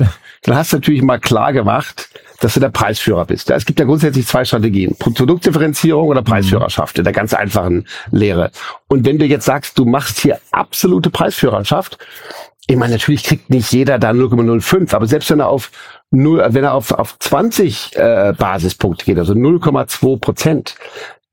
dann 0.43 0.55
hast 0.55 0.73
du 0.73 0.77
natürlich 0.77 1.01
mal 1.01 1.19
klar 1.19 1.53
gemacht, 1.53 2.09
dass 2.39 2.55
du 2.55 2.59
der 2.59 2.69
Preisführer 2.69 3.25
bist. 3.25 3.49
Es 3.49 3.65
gibt 3.65 3.79
ja 3.79 3.85
grundsätzlich 3.85 4.27
zwei 4.27 4.43
Strategien. 4.43 4.95
Produktdifferenzierung 4.97 6.07
oder 6.07 6.21
Preisführerschaft 6.21 6.97
in 6.97 7.05
der 7.05 7.13
ganz 7.13 7.33
einfachen 7.33 7.87
Lehre. 8.11 8.51
Und 8.87 9.05
wenn 9.05 9.17
du 9.17 9.25
jetzt 9.25 9.45
sagst, 9.45 9.77
du 9.77 9.85
machst 9.85 10.19
hier 10.19 10.39
absolute 10.51 11.09
Preisführerschaft, 11.09 11.97
ich 12.67 12.77
meine, 12.77 12.93
natürlich 12.93 13.23
kriegt 13.23 13.49
nicht 13.49 13.71
jeder 13.71 13.99
da 13.99 14.11
0,05, 14.11 14.93
aber 14.93 15.07
selbst 15.07 15.29
wenn 15.29 15.39
er 15.39 15.49
auf 15.49 15.71
0, 16.11 16.45
wenn 16.49 16.63
er 16.63 16.73
auf, 16.73 16.91
auf 16.91 17.17
20 17.19 17.95
äh, 17.95 18.33
Basispunkte 18.37 19.05
geht, 19.05 19.17
also 19.17 19.33
0,2 19.33 20.19
Prozent, 20.19 20.75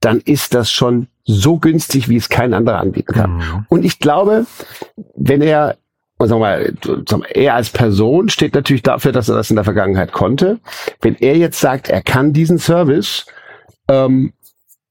dann 0.00 0.20
ist 0.20 0.54
das 0.54 0.70
schon 0.70 1.08
so 1.24 1.58
günstig, 1.58 2.08
wie 2.08 2.16
es 2.16 2.28
kein 2.28 2.54
anderer 2.54 2.78
anbieten 2.78 3.12
kann. 3.12 3.36
Mhm. 3.36 3.66
Und 3.68 3.84
ich 3.84 3.98
glaube, 3.98 4.46
wenn 5.14 5.42
er 5.42 5.76
und 6.20 6.28
sagen 6.28 6.42
wir 6.42 7.14
mal, 7.14 7.24
er 7.32 7.54
als 7.54 7.70
Person 7.70 8.28
steht 8.28 8.54
natürlich 8.54 8.82
dafür, 8.82 9.10
dass 9.10 9.30
er 9.30 9.36
das 9.36 9.48
in 9.48 9.56
der 9.56 9.64
Vergangenheit 9.64 10.12
konnte. 10.12 10.60
Wenn 11.00 11.14
er 11.14 11.38
jetzt 11.38 11.58
sagt, 11.58 11.88
er 11.88 12.02
kann 12.02 12.34
diesen 12.34 12.58
Service 12.58 13.24
ähm, 13.88 14.34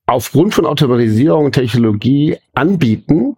aufgrund 0.08 0.56
von 0.56 0.66
Automatisierung 0.66 1.46
und 1.46 1.52
Technologie 1.52 2.38
anbieten, 2.56 3.36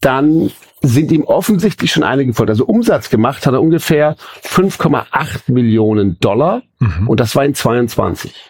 dann 0.00 0.50
sind 0.82 1.12
ihm 1.12 1.22
offensichtlich 1.22 1.92
schon 1.92 2.02
einige 2.02 2.30
gefolgt. 2.30 2.50
Also 2.50 2.66
Umsatz 2.66 3.10
gemacht 3.10 3.46
hat 3.46 3.54
er 3.54 3.62
ungefähr 3.62 4.16
5,8 4.42 5.52
Millionen 5.52 6.18
Dollar 6.18 6.62
mhm. 6.80 7.06
und 7.06 7.20
das 7.20 7.36
war 7.36 7.44
in 7.44 7.54
22 7.54 8.49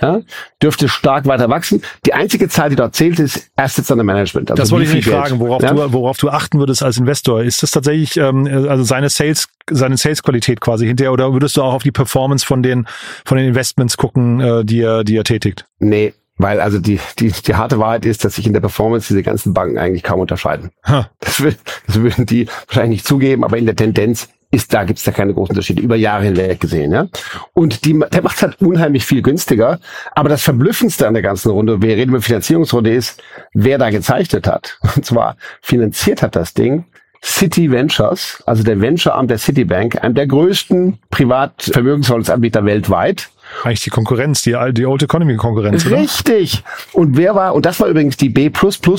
ja, 0.00 0.20
dürfte 0.62 0.88
stark 0.88 1.26
weiter 1.26 1.48
wachsen. 1.48 1.82
Die 2.04 2.14
einzige 2.14 2.48
Zahl, 2.48 2.70
die 2.70 2.76
dort 2.76 2.94
zählt, 2.96 3.20
ist 3.20 3.50
Assets 3.56 3.90
under 3.90 4.04
Management. 4.04 4.50
Also 4.50 4.60
das 4.60 4.70
wollte 4.72 4.86
ich 4.86 4.94
nicht 4.94 5.08
fragen, 5.08 5.38
worauf, 5.38 5.62
ja? 5.62 5.72
du, 5.72 5.92
worauf 5.92 6.18
du 6.18 6.30
achten 6.30 6.58
würdest 6.58 6.82
als 6.82 6.96
Investor. 6.96 7.42
Ist 7.42 7.62
das 7.62 7.70
tatsächlich 7.70 8.16
ähm, 8.16 8.46
also 8.68 8.82
seine 8.82 9.08
Sales, 9.08 9.48
seine 9.70 9.96
Sales-Qualität 9.96 10.60
quasi 10.60 10.86
hinterher 10.86 11.12
oder 11.12 11.32
würdest 11.32 11.56
du 11.56 11.62
auch 11.62 11.74
auf 11.74 11.82
die 11.82 11.92
Performance 11.92 12.44
von 12.44 12.62
den 12.62 12.86
von 13.24 13.38
den 13.38 13.46
Investments 13.46 13.96
gucken, 13.96 14.40
äh, 14.40 14.64
die 14.64 14.80
er, 14.80 15.04
die 15.04 15.16
er 15.16 15.24
tätigt? 15.24 15.64
Nee, 15.78 16.14
weil 16.36 16.60
also 16.60 16.78
die, 16.80 16.98
die, 17.20 17.30
die 17.30 17.54
harte 17.54 17.78
Wahrheit 17.78 18.04
ist, 18.04 18.24
dass 18.24 18.34
sich 18.34 18.46
in 18.46 18.52
der 18.52 18.60
Performance 18.60 19.08
diese 19.08 19.22
ganzen 19.22 19.54
Banken 19.54 19.78
eigentlich 19.78 20.02
kaum 20.02 20.20
unterscheiden. 20.20 20.70
Huh. 20.88 21.04
Das, 21.20 21.40
will, 21.40 21.56
das 21.86 22.00
würden 22.00 22.26
die 22.26 22.48
wahrscheinlich 22.66 22.98
nicht 22.98 23.06
zugeben, 23.06 23.44
aber 23.44 23.56
in 23.56 23.66
der 23.66 23.76
Tendenz 23.76 24.28
ist 24.54 24.72
da 24.72 24.84
gibt's 24.84 25.02
da 25.02 25.10
keine 25.10 25.34
großen 25.34 25.50
Unterschiede 25.50 25.82
über 25.82 25.96
Jahre 25.96 26.24
hinweg 26.24 26.60
gesehen, 26.60 26.92
ja. 26.92 27.08
Und 27.52 27.84
die, 27.84 27.98
der 28.12 28.22
macht 28.22 28.40
halt 28.40 28.60
unheimlich 28.62 29.04
viel 29.04 29.20
günstiger. 29.20 29.80
Aber 30.14 30.28
das 30.28 30.42
Verblüffendste 30.42 31.08
an 31.08 31.14
der 31.14 31.22
ganzen 31.22 31.50
Runde, 31.50 31.82
wir 31.82 31.96
reden 31.96 32.10
über 32.10 32.22
Finanzierungsrunde, 32.22 32.92
ist, 32.92 33.22
wer 33.52 33.78
da 33.78 33.90
gezeichnet 33.90 34.46
hat. 34.46 34.78
Und 34.96 35.04
zwar 35.04 35.36
finanziert 35.60 36.22
hat 36.22 36.36
das 36.36 36.54
Ding 36.54 36.84
City 37.24 37.70
Ventures, 37.70 38.42
also 38.46 38.62
der 38.62 38.80
Venture-Arm 38.80 39.28
der 39.28 39.38
Citibank, 39.38 40.02
einem 40.04 40.14
der 40.14 40.26
größten 40.26 40.98
Privatvermögensverwaltungsanbieter 41.10 42.64
weltweit. 42.66 43.30
Eigentlich 43.62 43.80
die 43.80 43.90
Konkurrenz, 43.90 44.42
die, 44.42 44.56
die 44.72 44.86
Old 44.86 45.02
Economy 45.02 45.36
Konkurrenz, 45.36 45.86
oder? 45.86 45.98
Richtig. 45.98 46.64
Und 46.92 47.16
wer 47.16 47.34
war, 47.34 47.54
und 47.54 47.64
das 47.66 47.80
war 47.80 47.88
übrigens 47.88 48.16
die 48.16 48.28
B 48.28 48.50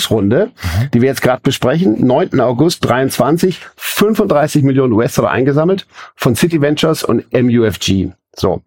Runde, 0.10 0.52
mhm. 0.54 0.92
die 0.92 1.02
wir 1.02 1.10
jetzt 1.10 1.22
gerade 1.22 1.42
besprechen, 1.42 2.06
9. 2.06 2.40
August 2.40 2.86
23, 2.86 3.60
35 3.76 4.64
Millionen 4.64 4.94
US-Dollar 4.94 5.32
eingesammelt 5.32 5.86
von 6.16 6.36
City 6.36 6.62
Ventures 6.62 7.04
und 7.04 7.26
MUFG. 7.34 8.12
So. 8.36 8.62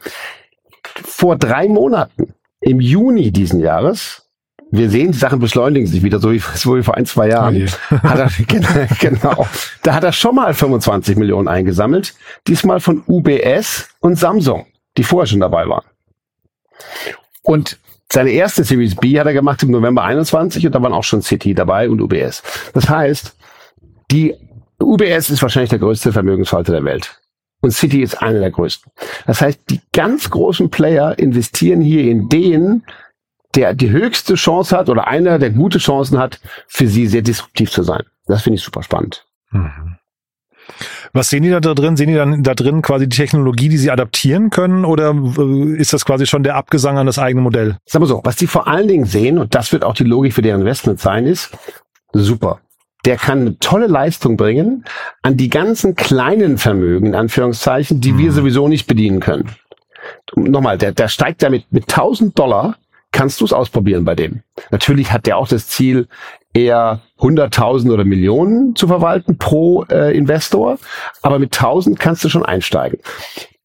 Vor 1.04 1.36
drei 1.36 1.68
Monaten, 1.68 2.34
im 2.60 2.80
Juni 2.80 3.30
diesen 3.30 3.60
Jahres, 3.60 4.28
wir 4.70 4.90
sehen, 4.90 5.12
die 5.12 5.18
Sachen 5.18 5.38
beschleunigen 5.38 5.86
sich 5.86 6.02
wieder, 6.02 6.18
so 6.18 6.32
wie, 6.32 6.42
so 6.54 6.76
wie 6.76 6.82
vor 6.82 6.96
ein, 6.96 7.06
zwei 7.06 7.28
Jahren. 7.28 7.68
Oh 7.90 7.94
hat 8.02 8.18
er, 8.18 8.88
genau, 9.00 9.46
da 9.82 9.94
hat 9.94 10.04
er 10.04 10.12
schon 10.12 10.34
mal 10.34 10.52
25 10.52 11.16
Millionen 11.16 11.48
eingesammelt. 11.48 12.14
Diesmal 12.46 12.80
von 12.80 13.02
UBS 13.06 13.88
und 14.00 14.18
Samsung, 14.18 14.66
die 14.98 15.04
vorher 15.04 15.26
schon 15.26 15.40
dabei 15.40 15.66
waren. 15.68 15.84
Und 17.42 17.78
seine 18.12 18.30
erste 18.30 18.64
Series 18.64 18.94
B 18.94 19.18
hat 19.18 19.26
er 19.26 19.32
gemacht 19.32 19.62
im 19.62 19.70
November 19.70 20.02
21 20.04 20.66
und 20.66 20.74
da 20.74 20.82
waren 20.82 20.92
auch 20.92 21.04
schon 21.04 21.22
City 21.22 21.54
dabei 21.54 21.88
und 21.88 22.00
UBS. 22.00 22.42
Das 22.74 22.88
heißt, 22.88 23.36
die 24.10 24.34
UBS 24.80 25.30
ist 25.30 25.42
wahrscheinlich 25.42 25.70
der 25.70 25.78
größte 25.78 26.12
Vermögensfalter 26.12 26.72
der 26.72 26.84
Welt. 26.84 27.20
Und 27.60 27.72
City 27.72 28.02
ist 28.02 28.22
einer 28.22 28.38
der 28.38 28.50
größten. 28.50 28.92
Das 29.26 29.40
heißt, 29.40 29.60
die 29.70 29.80
ganz 29.92 30.30
großen 30.30 30.70
Player 30.70 31.18
investieren 31.18 31.80
hier 31.80 32.04
in 32.04 32.28
den, 32.28 32.84
der 33.54 33.74
die 33.74 33.90
höchste 33.90 34.34
Chance 34.34 34.76
hat 34.76 34.88
oder 34.88 35.08
einer, 35.08 35.38
der 35.38 35.50
gute 35.50 35.78
Chancen 35.78 36.18
hat, 36.18 36.40
für 36.66 36.86
sie 36.86 37.06
sehr 37.06 37.22
disruptiv 37.22 37.70
zu 37.70 37.82
sein. 37.82 38.04
Das 38.26 38.42
finde 38.42 38.58
ich 38.58 38.62
super 38.62 38.82
spannend. 38.82 39.26
Mhm. 39.50 39.96
Was 41.12 41.30
sehen 41.30 41.42
die 41.42 41.50
da 41.50 41.60
drin? 41.60 41.96
Sehen 41.96 42.08
die 42.08 42.14
dann 42.14 42.42
da 42.42 42.54
drin 42.54 42.82
quasi 42.82 43.08
die 43.08 43.16
Technologie, 43.16 43.68
die 43.68 43.78
sie 43.78 43.90
adaptieren 43.90 44.50
können 44.50 44.84
oder 44.84 45.14
äh, 45.14 45.76
ist 45.76 45.92
das 45.92 46.04
quasi 46.04 46.26
schon 46.26 46.42
der 46.42 46.56
Abgesang 46.56 46.98
an 46.98 47.06
das 47.06 47.18
eigene 47.18 47.42
Modell? 47.42 47.76
Sag 47.86 48.00
mal 48.00 48.06
so, 48.06 48.20
was 48.24 48.36
die 48.36 48.46
vor 48.46 48.68
allen 48.68 48.88
Dingen 48.88 49.04
sehen, 49.04 49.38
und 49.38 49.54
das 49.54 49.72
wird 49.72 49.84
auch 49.84 49.94
die 49.94 50.04
Logik 50.04 50.34
für 50.34 50.42
deren 50.42 50.60
Investment 50.60 51.00
sein, 51.00 51.26
ist 51.26 51.50
super. 52.12 52.60
Der 53.04 53.16
kann 53.16 53.40
eine 53.40 53.58
tolle 53.58 53.86
Leistung 53.86 54.36
bringen 54.36 54.84
an 55.22 55.36
die 55.36 55.48
ganzen 55.48 55.94
kleinen 55.94 56.58
Vermögen, 56.58 57.06
in 57.06 57.14
Anführungszeichen, 57.14 58.00
die 58.00 58.12
mhm. 58.12 58.18
wir 58.18 58.32
sowieso 58.32 58.68
nicht 58.68 58.86
bedienen 58.86 59.20
können. 59.20 59.50
Nochmal, 60.34 60.78
der, 60.78 60.92
der 60.92 61.08
steigt 61.08 61.42
damit 61.42 61.66
mit 61.70 61.84
1000 61.84 62.38
Dollar 62.38 62.76
kannst 63.12 63.40
du 63.40 63.44
es 63.44 63.52
ausprobieren 63.52 64.04
bei 64.04 64.14
dem. 64.14 64.42
Natürlich 64.70 65.12
hat 65.12 65.26
der 65.26 65.38
auch 65.38 65.48
das 65.48 65.66
Ziel, 65.68 66.08
eher 66.58 67.00
100.000 67.18 67.92
oder 67.92 68.04
Millionen 68.04 68.74
zu 68.74 68.86
verwalten 68.86 69.38
pro 69.38 69.84
äh, 69.84 70.16
Investor, 70.16 70.78
aber 71.22 71.38
mit 71.38 71.54
1.000 71.54 71.96
kannst 71.98 72.24
du 72.24 72.28
schon 72.28 72.44
einsteigen. 72.44 73.00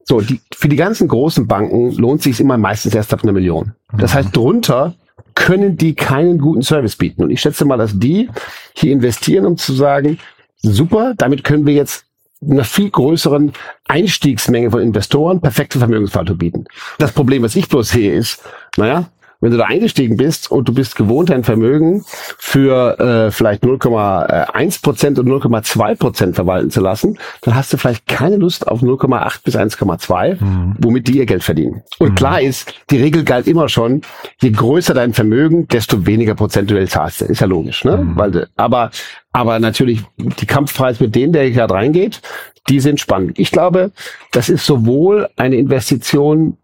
So, 0.06 0.22
die, 0.22 0.42
für 0.54 0.68
die 0.68 0.76
ganzen 0.76 1.08
großen 1.08 1.48
Banken 1.48 1.92
lohnt 1.94 2.22
sich 2.22 2.40
immer 2.40 2.58
meistens 2.58 2.94
erst 2.94 3.14
ab 3.14 3.24
einer 3.24 3.32
Million. 3.32 3.74
Das 3.98 4.14
mhm. 4.14 4.18
heißt, 4.18 4.36
drunter 4.36 4.96
können 5.36 5.78
die 5.78 5.96
keinen 5.96 6.40
guten 6.40 6.62
Service 6.62 6.96
bieten. 6.96 7.24
Und 7.24 7.30
ich 7.30 7.42
schätze 7.42 7.66
mal, 7.66 7.78
dass 7.78 7.98
die 7.98 8.30
hier 8.76 8.92
investieren, 8.92 9.46
um 9.46 9.58
zu 9.58 9.74
sagen, 9.74 10.20
super, 10.58 11.14
damit 11.18 11.44
können 11.44 11.66
wir 11.66 11.74
jetzt 11.74 12.06
einer 12.42 12.66
viel 12.66 12.90
größeren 12.90 13.54
Einstiegsmenge 13.88 14.72
von 14.72 14.82
Investoren 14.82 15.40
perfekte 15.40 15.80
Vermögensverwaltung 15.80 16.38
bieten. 16.38 16.66
Das 17.00 17.14
Problem, 17.14 17.42
was 17.42 17.56
ich 17.56 17.70
bloß 17.70 17.90
sehe, 17.90 18.14
ist, 18.14 18.44
naja, 18.78 19.10
wenn 19.44 19.52
du 19.52 19.58
da 19.58 19.66
eingestiegen 19.66 20.16
bist 20.16 20.50
und 20.50 20.70
du 20.70 20.74
bist 20.74 20.96
gewohnt, 20.96 21.30
dein 21.30 21.44
Vermögen 21.44 22.06
für 22.38 22.98
äh, 22.98 23.30
vielleicht 23.30 23.62
0,1 23.62 24.82
Prozent 24.82 25.20
und 25.20 25.28
0,2 25.28 25.96
Prozent 25.98 26.36
verwalten 26.36 26.72
zu 26.72 26.80
lassen, 26.80 27.20
dann 27.42 27.54
hast 27.54 27.74
du 27.74 27.78
vielleicht 27.78 28.08
keine 28.08 28.38
Lust 28.38 28.66
auf 28.66 28.82
0,8 28.82 29.44
bis 29.44 29.58
1,2, 29.58 30.42
mhm. 30.42 30.76
womit 30.80 31.10
die 31.10 31.18
ihr 31.18 31.26
Geld 31.26 31.44
verdienen. 31.44 31.84
Und 32.00 32.12
mhm. 32.12 32.16
klar 32.16 32.40
ist, 32.40 32.74
die 32.90 33.02
Regel 33.02 33.26
galt 33.26 33.46
immer 33.46 33.68
schon, 33.68 34.04
je 34.42 34.52
größer 34.52 34.94
dein 34.94 35.14
Vermögen, 35.14 35.68
desto 35.68 36.06
weniger 36.06 36.36
prozentuell 36.36 36.88
zahlst 36.88 37.20
du. 37.20 37.26
Ist 37.26 37.42
ja 37.42 37.48
logisch, 37.48 37.84
ne? 37.84 37.98
Mhm. 37.98 38.16
Weil, 38.16 38.48
aber, 38.56 38.92
aber 39.34 39.60
natürlich, 39.60 40.04
die 40.18 40.46
Kampfpreis 40.46 41.02
mit 41.02 41.16
denen, 41.16 41.34
der 41.34 41.52
gerade 41.52 41.74
reingeht, 41.74 42.22
die 42.70 42.80
sind 42.80 43.02
spannend. 43.02 43.38
Ich 43.38 43.52
glaube, 43.52 43.92
das 44.32 44.48
ist 44.48 44.66
sowohl 44.66 45.28
eine 45.36 45.58
Investition, 45.58 46.56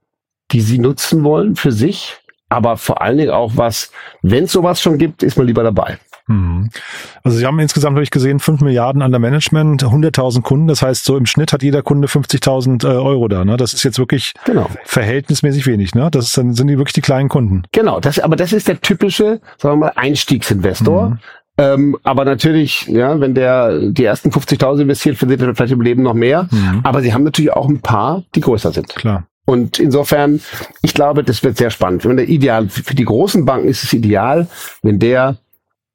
die 0.52 0.62
sie 0.62 0.80
nutzen 0.80 1.26
wollen 1.26 1.58
für 1.58 1.74
sich, 1.74 2.19
aber 2.50 2.78
vor 2.78 3.02
allen 3.02 3.18
Dingen 3.18 3.32
auch 3.32 3.54
was, 3.56 3.92
wenn 4.22 4.46
es 4.46 4.52
sowas 4.52 4.82
schon 4.82 4.98
gibt, 4.98 5.24
ist 5.24 5.38
man 5.38 5.48
lieber 5.48 5.64
dabei. 5.64 5.98
Mhm. 6.30 6.70
Also 7.24 7.38
Sie 7.38 7.46
haben 7.46 7.60
insgesamt, 7.60 7.96
habe 7.96 8.04
ich 8.04 8.12
gesehen, 8.12 8.40
5 8.40 8.62
Milliarden 8.62 9.02
an 9.02 9.12
der 9.12 9.20
Management, 9.20 9.84
100.000 9.84 10.42
Kunden. 10.42 10.68
Das 10.68 10.82
heißt, 10.82 11.04
so 11.04 11.18
im 11.18 11.26
Schnitt 11.26 11.52
hat 11.52 11.64
jeder 11.64 11.82
Kunde 11.82 12.08
50.000 12.08 12.86
äh, 12.86 12.88
Euro 12.88 13.28
da. 13.28 13.44
Ne? 13.44 13.58
Das 13.58 13.74
ist 13.74 13.84
jetzt 13.84 13.98
wirklich 13.98 14.34
genau. 14.46 14.70
verhältnismäßig 14.84 15.66
wenig. 15.66 15.96
Ne? 15.96 16.10
Das 16.12 16.26
ist, 16.26 16.38
dann 16.38 16.54
sind 16.54 16.68
die 16.68 16.78
wirklich 16.78 16.94
die 16.94 17.02
kleinen 17.02 17.30
Kunden. 17.30 17.64
Genau, 17.72 18.00
das, 18.00 18.20
aber 18.20 18.36
das 18.36 18.54
ist 18.54 18.68
der 18.68 18.80
typische, 18.80 19.42
sagen 19.58 19.80
wir 19.80 19.88
mal, 19.88 19.94
Einstiegsinvestor. 19.96 21.10
Mhm. 21.10 21.20
Ähm, 21.58 21.98
aber 22.04 22.24
natürlich, 22.24 22.88
ja, 22.88 23.20
wenn 23.20 23.34
der 23.34 23.90
die 23.90 24.06
ersten 24.06 24.30
50.000 24.30 24.84
investiert, 24.84 25.18
verdient 25.18 25.42
er 25.42 25.54
vielleicht 25.56 25.74
im 25.74 25.82
Leben 25.82 26.04
noch 26.04 26.14
mehr. 26.14 26.48
Mhm. 26.52 26.82
Aber 26.84 27.02
sie 27.02 27.14
haben 27.14 27.24
natürlich 27.24 27.52
auch 27.52 27.68
ein 27.68 27.82
paar, 27.82 28.24
die 28.36 28.40
größer 28.40 28.72
sind. 28.72 28.88
Klar. 28.96 29.26
Und 29.50 29.80
insofern, 29.80 30.42
ich 30.84 30.94
glaube, 30.94 31.24
das 31.24 31.42
wird 31.42 31.58
sehr 31.58 31.72
spannend. 31.72 32.06
Wenn 32.06 32.18
der 32.18 32.30
ideal, 32.30 32.70
für 32.70 32.94
die 32.94 33.04
großen 33.04 33.46
Banken 33.46 33.68
ist 33.68 33.84
es 33.84 33.94
ideal, 33.94 34.48
wenn 34.84 35.00
der 35.00 35.38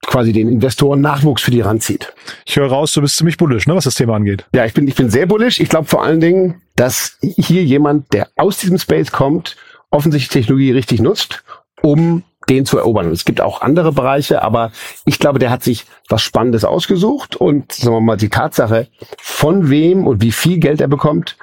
quasi 0.04 0.32
den 0.32 0.48
Investoren 0.48 1.00
Nachwuchs 1.00 1.42
für 1.42 1.52
die 1.52 1.60
ranzieht. 1.60 2.12
Ich 2.46 2.56
höre 2.56 2.68
raus, 2.68 2.92
du 2.92 3.00
bist 3.00 3.16
ziemlich 3.16 3.36
bullisch, 3.36 3.68
ne, 3.68 3.76
was 3.76 3.84
das 3.84 3.94
Thema 3.94 4.16
angeht. 4.16 4.44
Ja, 4.52 4.64
ich 4.64 4.74
bin, 4.74 4.88
ich 4.88 4.96
bin 4.96 5.08
sehr 5.08 5.26
bullisch. 5.26 5.60
Ich 5.60 5.68
glaube 5.68 5.86
vor 5.86 6.02
allen 6.02 6.18
Dingen, 6.18 6.62
dass 6.74 7.16
hier 7.20 7.62
jemand, 7.62 8.12
der 8.12 8.26
aus 8.34 8.58
diesem 8.58 8.76
Space 8.76 9.12
kommt, 9.12 9.54
offensichtlich 9.88 10.30
Technologie 10.30 10.72
richtig 10.72 11.00
nutzt, 11.00 11.44
um 11.80 12.24
den 12.48 12.66
zu 12.66 12.76
erobern. 12.76 13.12
es 13.12 13.24
gibt 13.24 13.40
auch 13.40 13.62
andere 13.62 13.92
Bereiche, 13.92 14.42
aber 14.42 14.72
ich 15.06 15.20
glaube, 15.20 15.38
der 15.38 15.50
hat 15.50 15.62
sich 15.62 15.86
was 16.08 16.22
Spannendes 16.22 16.64
ausgesucht 16.64 17.36
und 17.36 17.70
sagen 17.72 17.94
wir 17.94 18.00
mal 18.00 18.16
die 18.16 18.30
Tatsache, 18.30 18.88
von 19.16 19.70
wem 19.70 20.08
und 20.08 20.22
wie 20.22 20.32
viel 20.32 20.58
Geld 20.58 20.80
er 20.80 20.88
bekommt, 20.88 21.36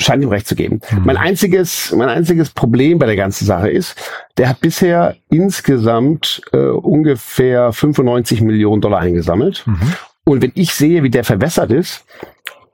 scheint 0.00 0.22
ihm 0.22 0.28
recht 0.28 0.46
zu 0.46 0.54
geben. 0.54 0.80
Mhm. 0.90 1.02
Mein 1.04 1.16
einziges, 1.16 1.92
mein 1.96 2.08
einziges 2.08 2.50
Problem 2.50 2.98
bei 2.98 3.06
der 3.06 3.16
ganzen 3.16 3.44
Sache 3.44 3.68
ist, 3.70 3.96
der 4.36 4.48
hat 4.48 4.60
bisher 4.60 5.16
insgesamt 5.30 6.42
äh, 6.52 6.58
ungefähr 6.58 7.72
95 7.72 8.40
Millionen 8.40 8.80
Dollar 8.80 9.00
eingesammelt. 9.00 9.64
Mhm. 9.66 9.94
Und 10.24 10.42
wenn 10.42 10.52
ich 10.54 10.74
sehe, 10.74 11.02
wie 11.02 11.10
der 11.10 11.24
verwässert 11.24 11.70
ist, 11.70 12.04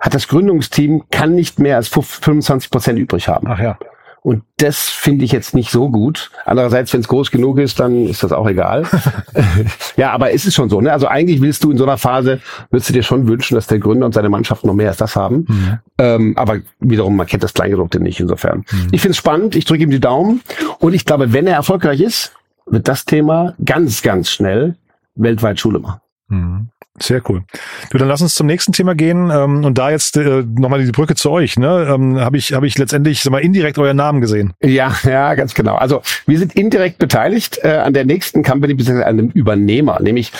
hat 0.00 0.12
das 0.12 0.28
Gründungsteam 0.28 1.04
kann 1.10 1.34
nicht 1.34 1.58
mehr 1.58 1.76
als 1.76 1.88
25 1.88 2.70
Prozent 2.70 2.98
übrig 2.98 3.28
haben. 3.28 3.46
Ach 3.48 3.58
ja. 3.58 3.78
Und 4.24 4.42
das 4.56 4.88
finde 4.88 5.26
ich 5.26 5.32
jetzt 5.32 5.54
nicht 5.54 5.70
so 5.70 5.90
gut. 5.90 6.30
Andererseits, 6.46 6.94
wenn 6.94 7.00
es 7.00 7.08
groß 7.08 7.30
genug 7.30 7.58
ist, 7.58 7.78
dann 7.78 8.06
ist 8.06 8.22
das 8.22 8.32
auch 8.32 8.48
egal. 8.48 8.86
ja, 9.98 10.12
aber 10.12 10.30
ist 10.30 10.46
es 10.46 10.54
schon 10.54 10.70
so. 10.70 10.80
Ne? 10.80 10.90
Also 10.90 11.08
eigentlich 11.08 11.42
willst 11.42 11.62
du 11.62 11.70
in 11.70 11.76
so 11.76 11.84
einer 11.84 11.98
Phase, 11.98 12.40
würdest 12.70 12.88
du 12.88 12.94
dir 12.94 13.02
schon 13.02 13.28
wünschen, 13.28 13.54
dass 13.54 13.66
der 13.66 13.78
Gründer 13.78 14.06
und 14.06 14.14
seine 14.14 14.30
Mannschaft 14.30 14.64
noch 14.64 14.72
mehr 14.72 14.88
als 14.88 14.96
das 14.96 15.14
haben. 15.14 15.44
Mhm. 15.46 15.78
Ähm, 15.98 16.38
aber 16.38 16.60
wiederum, 16.80 17.16
man 17.16 17.26
kennt 17.26 17.42
das 17.42 17.52
Kleingedruckte 17.52 18.00
nicht 18.00 18.18
insofern. 18.18 18.64
Mhm. 18.70 18.88
Ich 18.92 19.02
finde 19.02 19.10
es 19.10 19.18
spannend, 19.18 19.56
ich 19.56 19.66
drücke 19.66 19.82
ihm 19.82 19.90
die 19.90 20.00
Daumen. 20.00 20.40
Und 20.78 20.94
ich 20.94 21.04
glaube, 21.04 21.34
wenn 21.34 21.46
er 21.46 21.56
erfolgreich 21.56 22.00
ist, 22.00 22.32
wird 22.64 22.88
das 22.88 23.04
Thema 23.04 23.52
ganz, 23.62 24.00
ganz 24.00 24.30
schnell 24.30 24.76
weltweit 25.16 25.60
Schule 25.60 25.80
machen. 25.80 26.00
Mhm. 26.28 26.68
Sehr 27.00 27.20
cool. 27.28 27.42
Du, 27.90 27.98
dann 27.98 28.06
lass 28.06 28.22
uns 28.22 28.36
zum 28.36 28.46
nächsten 28.46 28.72
Thema 28.72 28.94
gehen 28.94 29.28
ähm, 29.28 29.64
und 29.64 29.78
da 29.78 29.90
jetzt 29.90 30.16
äh, 30.16 30.44
nochmal 30.44 30.84
die 30.84 30.92
Brücke 30.92 31.16
zu 31.16 31.28
euch. 31.32 31.58
Ne, 31.58 31.88
ähm, 31.92 32.20
habe 32.20 32.36
ich 32.36 32.52
habe 32.52 32.68
ich 32.68 32.78
letztendlich 32.78 33.20
sag 33.20 33.32
mal 33.32 33.40
indirekt 33.40 33.78
euren 33.78 33.96
Namen 33.96 34.20
gesehen. 34.20 34.52
Ja, 34.62 34.94
ja, 35.02 35.34
ganz 35.34 35.54
genau. 35.54 35.74
Also 35.74 36.02
wir 36.26 36.38
sind 36.38 36.54
indirekt 36.54 36.98
beteiligt 36.98 37.58
äh, 37.62 37.78
an 37.78 37.94
der 37.94 38.04
nächsten 38.04 38.44
Company 38.44 38.74
bzw. 38.74 39.02
an 39.02 39.18
einem 39.18 39.30
Übernehmer, 39.30 40.00
nämlich 40.00 40.30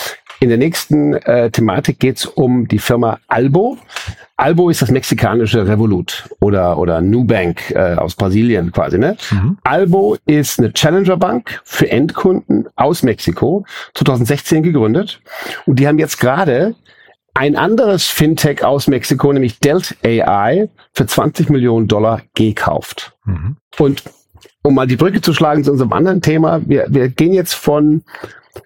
in 0.44 0.50
der 0.50 0.58
nächsten 0.58 1.14
äh, 1.14 1.50
Thematik 1.50 1.98
geht 1.98 2.18
es 2.18 2.26
um 2.26 2.68
die 2.68 2.78
Firma 2.78 3.18
Albo. 3.28 3.78
Albo 4.36 4.68
ist 4.68 4.82
das 4.82 4.90
mexikanische 4.90 5.66
Revolut 5.66 6.28
oder, 6.40 6.76
oder 6.76 7.00
Nubank 7.00 7.70
äh, 7.70 7.94
aus 7.94 8.14
Brasilien 8.14 8.70
quasi. 8.70 8.98
Ne? 8.98 9.16
Mhm. 9.30 9.56
Albo 9.64 10.18
ist 10.26 10.58
eine 10.58 10.70
Challenger-Bank 10.70 11.62
für 11.64 11.90
Endkunden 11.90 12.68
aus 12.76 13.02
Mexiko, 13.02 13.64
2016 13.94 14.62
gegründet. 14.62 15.22
Und 15.64 15.78
die 15.78 15.88
haben 15.88 15.98
jetzt 15.98 16.20
gerade 16.20 16.74
ein 17.32 17.56
anderes 17.56 18.04
Fintech 18.04 18.62
aus 18.64 18.86
Mexiko, 18.86 19.32
nämlich 19.32 19.60
Delt 19.60 19.96
AI, 20.04 20.68
für 20.92 21.06
20 21.06 21.48
Millionen 21.48 21.88
Dollar 21.88 22.20
gekauft. 22.34 23.16
Mhm. 23.24 23.56
Und 23.78 24.02
um 24.62 24.74
mal 24.74 24.86
die 24.86 24.96
Brücke 24.96 25.22
zu 25.22 25.32
schlagen 25.32 25.64
zu 25.64 25.72
unserem 25.72 25.94
anderen 25.94 26.20
Thema, 26.20 26.60
wir, 26.66 26.84
wir 26.90 27.08
gehen 27.08 27.32
jetzt 27.32 27.54
von 27.54 28.02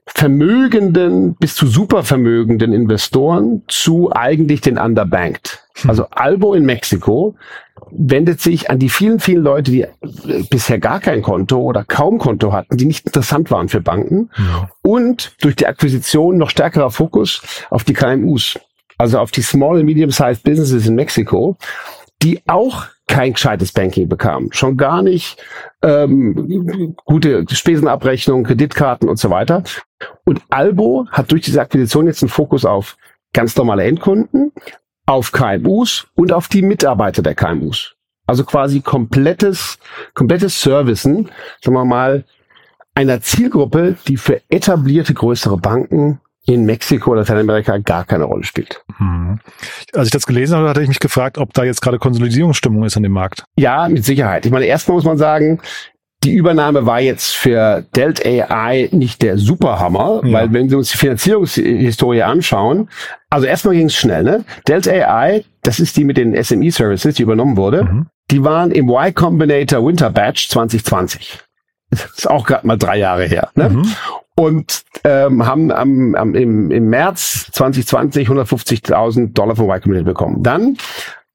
vermögenden 0.06 1.34
bis 1.34 1.54
zu 1.54 1.66
supervermögenden 1.66 2.72
Investoren 2.72 3.62
zu 3.68 4.12
eigentlich 4.12 4.60
den 4.60 4.78
underbanked. 4.78 5.62
Hm. 5.80 5.90
Also 5.90 6.06
Albo 6.10 6.54
in 6.54 6.64
Mexiko 6.64 7.36
wendet 7.90 8.40
sich 8.40 8.70
an 8.70 8.78
die 8.78 8.88
vielen, 8.88 9.20
vielen 9.20 9.42
Leute, 9.42 9.70
die 9.70 9.86
bisher 10.50 10.78
gar 10.78 11.00
kein 11.00 11.22
Konto 11.22 11.58
oder 11.58 11.84
kaum 11.84 12.18
Konto 12.18 12.52
hatten, 12.52 12.76
die 12.76 12.84
nicht 12.84 13.06
interessant 13.06 13.50
waren 13.50 13.68
für 13.68 13.80
Banken. 13.80 14.30
Ja. 14.36 14.70
Und 14.82 15.34
durch 15.40 15.56
die 15.56 15.66
Akquisition 15.66 16.36
noch 16.36 16.50
stärkerer 16.50 16.90
Fokus 16.90 17.40
auf 17.70 17.84
die 17.84 17.94
KMUs, 17.94 18.58
also 18.98 19.18
auf 19.18 19.30
die 19.30 19.42
Small 19.42 19.76
and 19.76 19.86
Medium-Sized 19.86 20.42
Businesses 20.42 20.86
in 20.86 20.96
Mexiko, 20.96 21.56
die 22.22 22.42
auch 22.46 22.86
kein 23.08 23.32
gescheites 23.32 23.72
Banking 23.72 24.08
bekam. 24.08 24.52
Schon 24.52 24.76
gar 24.76 25.02
nicht 25.02 25.42
ähm, 25.82 26.94
gute 27.04 27.44
Spesenabrechnung, 27.50 28.44
Kreditkarten 28.44 29.08
und 29.08 29.18
so 29.18 29.30
weiter. 29.30 29.64
Und 30.24 30.42
Albo 30.50 31.06
hat 31.10 31.32
durch 31.32 31.42
diese 31.42 31.60
Akquisition 31.60 32.06
jetzt 32.06 32.22
einen 32.22 32.28
Fokus 32.28 32.64
auf 32.64 32.96
ganz 33.32 33.56
normale 33.56 33.84
Endkunden, 33.84 34.52
auf 35.06 35.32
KMUs 35.32 36.06
und 36.14 36.32
auf 36.32 36.48
die 36.48 36.62
Mitarbeiter 36.62 37.22
der 37.22 37.34
KMUs. 37.34 37.96
Also 38.26 38.44
quasi 38.44 38.80
komplettes, 38.80 39.78
komplettes 40.14 40.60
Servicen, 40.60 41.30
sagen 41.62 41.76
wir 41.76 41.84
mal, 41.86 42.24
einer 42.94 43.20
Zielgruppe, 43.20 43.96
die 44.06 44.16
für 44.16 44.42
etablierte 44.50 45.14
größere 45.14 45.56
Banken 45.56 46.20
in 46.48 46.64
Mexiko 46.64 47.10
oder 47.10 47.20
Lateinamerika 47.20 47.76
gar 47.76 48.04
keine 48.06 48.24
Rolle 48.24 48.42
spielt. 48.42 48.82
Mhm. 48.98 49.38
Als 49.92 50.06
ich 50.06 50.12
das 50.12 50.26
gelesen 50.26 50.56
habe, 50.56 50.68
hatte 50.68 50.80
ich 50.80 50.88
mich 50.88 50.98
gefragt, 50.98 51.36
ob 51.36 51.52
da 51.52 51.62
jetzt 51.62 51.82
gerade 51.82 51.98
Konsolidierungsstimmung 51.98 52.84
ist 52.84 52.96
an 52.96 53.02
dem 53.02 53.12
Markt. 53.12 53.44
Ja, 53.58 53.86
mit 53.88 54.04
Sicherheit. 54.04 54.46
Ich 54.46 54.52
meine, 54.52 54.64
erstmal 54.64 54.94
muss 54.94 55.04
man 55.04 55.18
sagen, 55.18 55.60
die 56.24 56.32
Übernahme 56.32 56.86
war 56.86 57.00
jetzt 57.00 57.36
für 57.36 57.84
Delt 57.94 58.24
AI 58.24 58.88
nicht 58.92 59.20
der 59.20 59.36
Superhammer, 59.36 60.22
ja. 60.24 60.32
weil 60.32 60.52
wenn 60.54 60.70
wir 60.70 60.78
uns 60.78 60.90
die 60.90 60.96
Finanzierungshistorie 60.96 62.22
anschauen, 62.22 62.88
also 63.28 63.46
erstmal 63.46 63.74
ging 63.74 63.86
es 63.86 63.94
schnell, 63.94 64.24
ne? 64.24 64.44
Delt 64.66 64.88
AI, 64.88 65.44
das 65.62 65.78
ist 65.78 65.98
die 65.98 66.04
mit 66.04 66.16
den 66.16 66.42
SME 66.42 66.70
Services, 66.70 67.16
die 67.16 67.22
übernommen 67.22 67.58
wurde, 67.58 67.84
mhm. 67.84 68.06
die 68.30 68.42
waren 68.42 68.70
im 68.70 68.88
Y 68.88 69.14
Combinator 69.14 69.86
Winter 69.86 70.08
Batch 70.10 70.48
2020. 70.48 71.40
Das 71.90 72.04
ist 72.18 72.30
auch 72.30 72.46
gerade 72.46 72.66
mal 72.66 72.76
drei 72.76 72.98
Jahre 72.98 73.24
her. 73.24 73.50
Ne? 73.54 73.70
Mhm. 73.70 73.94
Und 74.34 74.82
ähm, 75.04 75.46
haben 75.46 75.72
am, 75.72 76.14
am, 76.14 76.34
im, 76.34 76.70
im 76.70 76.88
März 76.88 77.50
2020 77.52 78.28
150.000 78.28 79.32
Dollar 79.32 79.56
von 79.56 79.66
Y 79.66 79.80
Combinator 79.80 80.04
bekommen. 80.04 80.42
Dann 80.42 80.76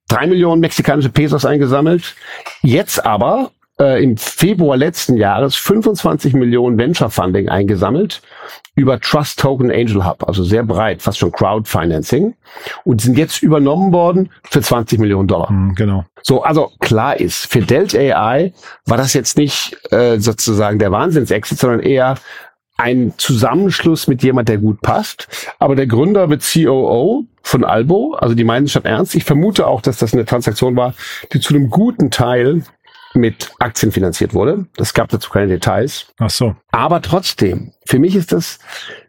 drei 0.07 0.27
Millionen 0.27 0.61
mexikanische 0.61 1.09
Pesos 1.09 1.45
eingesammelt. 1.45 2.15
Jetzt 2.61 3.05
aber 3.05 3.51
äh, 3.79 4.03
im 4.03 4.17
Februar 4.17 4.77
letzten 4.77 5.17
Jahres 5.17 5.55
25 5.55 6.33
Millionen 6.33 6.77
Venture 6.77 7.09
Funding 7.09 7.49
eingesammelt 7.49 8.21
über 8.75 8.99
Trust 8.99 9.39
Token 9.39 9.71
Angel 9.71 10.05
Hub, 10.05 10.27
also 10.27 10.43
sehr 10.43 10.63
breit, 10.63 11.01
fast 11.01 11.19
schon 11.19 11.31
Crowdfinancing 11.31 12.35
und 12.83 13.01
sind 13.01 13.17
jetzt 13.17 13.43
übernommen 13.43 13.93
worden 13.93 14.31
für 14.49 14.61
20 14.61 14.99
Millionen 14.99 15.27
Dollar. 15.27 15.51
Mhm, 15.51 15.75
genau. 15.75 16.05
So, 16.21 16.43
also 16.43 16.71
klar 16.79 17.19
ist, 17.19 17.45
für 17.51 17.61
Delt 17.61 17.95
AI 17.95 18.53
war 18.85 18.97
das 18.97 19.13
jetzt 19.13 19.37
nicht 19.37 19.77
äh, 19.91 20.19
sozusagen 20.19 20.79
der 20.79 20.91
Wahnsinnsexit, 20.91 21.59
sondern 21.59 21.81
eher 21.81 22.15
ein 22.77 23.13
Zusammenschluss 23.17 24.07
mit 24.07 24.23
jemand, 24.23 24.49
der 24.49 24.57
gut 24.57 24.81
passt. 24.81 25.27
Aber 25.59 25.75
der 25.75 25.85
Gründer 25.85 26.29
wird 26.29 26.43
COO 26.43 27.25
von 27.43 27.63
Albo, 27.63 28.15
also 28.15 28.33
die 28.33 28.43
meinen 28.43 28.67
schon 28.67 28.85
ernst. 28.85 29.13
Ich 29.15 29.23
vermute 29.23 29.67
auch, 29.67 29.81
dass 29.81 29.97
das 29.97 30.13
eine 30.13 30.25
Transaktion 30.25 30.75
war, 30.75 30.95
die 31.31 31.39
zu 31.39 31.53
einem 31.53 31.69
guten 31.69 32.09
Teil 32.09 32.63
mit 33.13 33.51
Aktien 33.59 33.91
finanziert 33.91 34.33
wurde. 34.33 34.65
Es 34.77 34.93
gab 34.93 35.09
dazu 35.09 35.29
keine 35.29 35.47
Details. 35.47 36.07
Ach 36.17 36.29
so. 36.29 36.55
Aber 36.71 37.01
trotzdem, 37.01 37.71
für 37.85 37.99
mich 37.99 38.15
ist 38.15 38.31
das, 38.31 38.59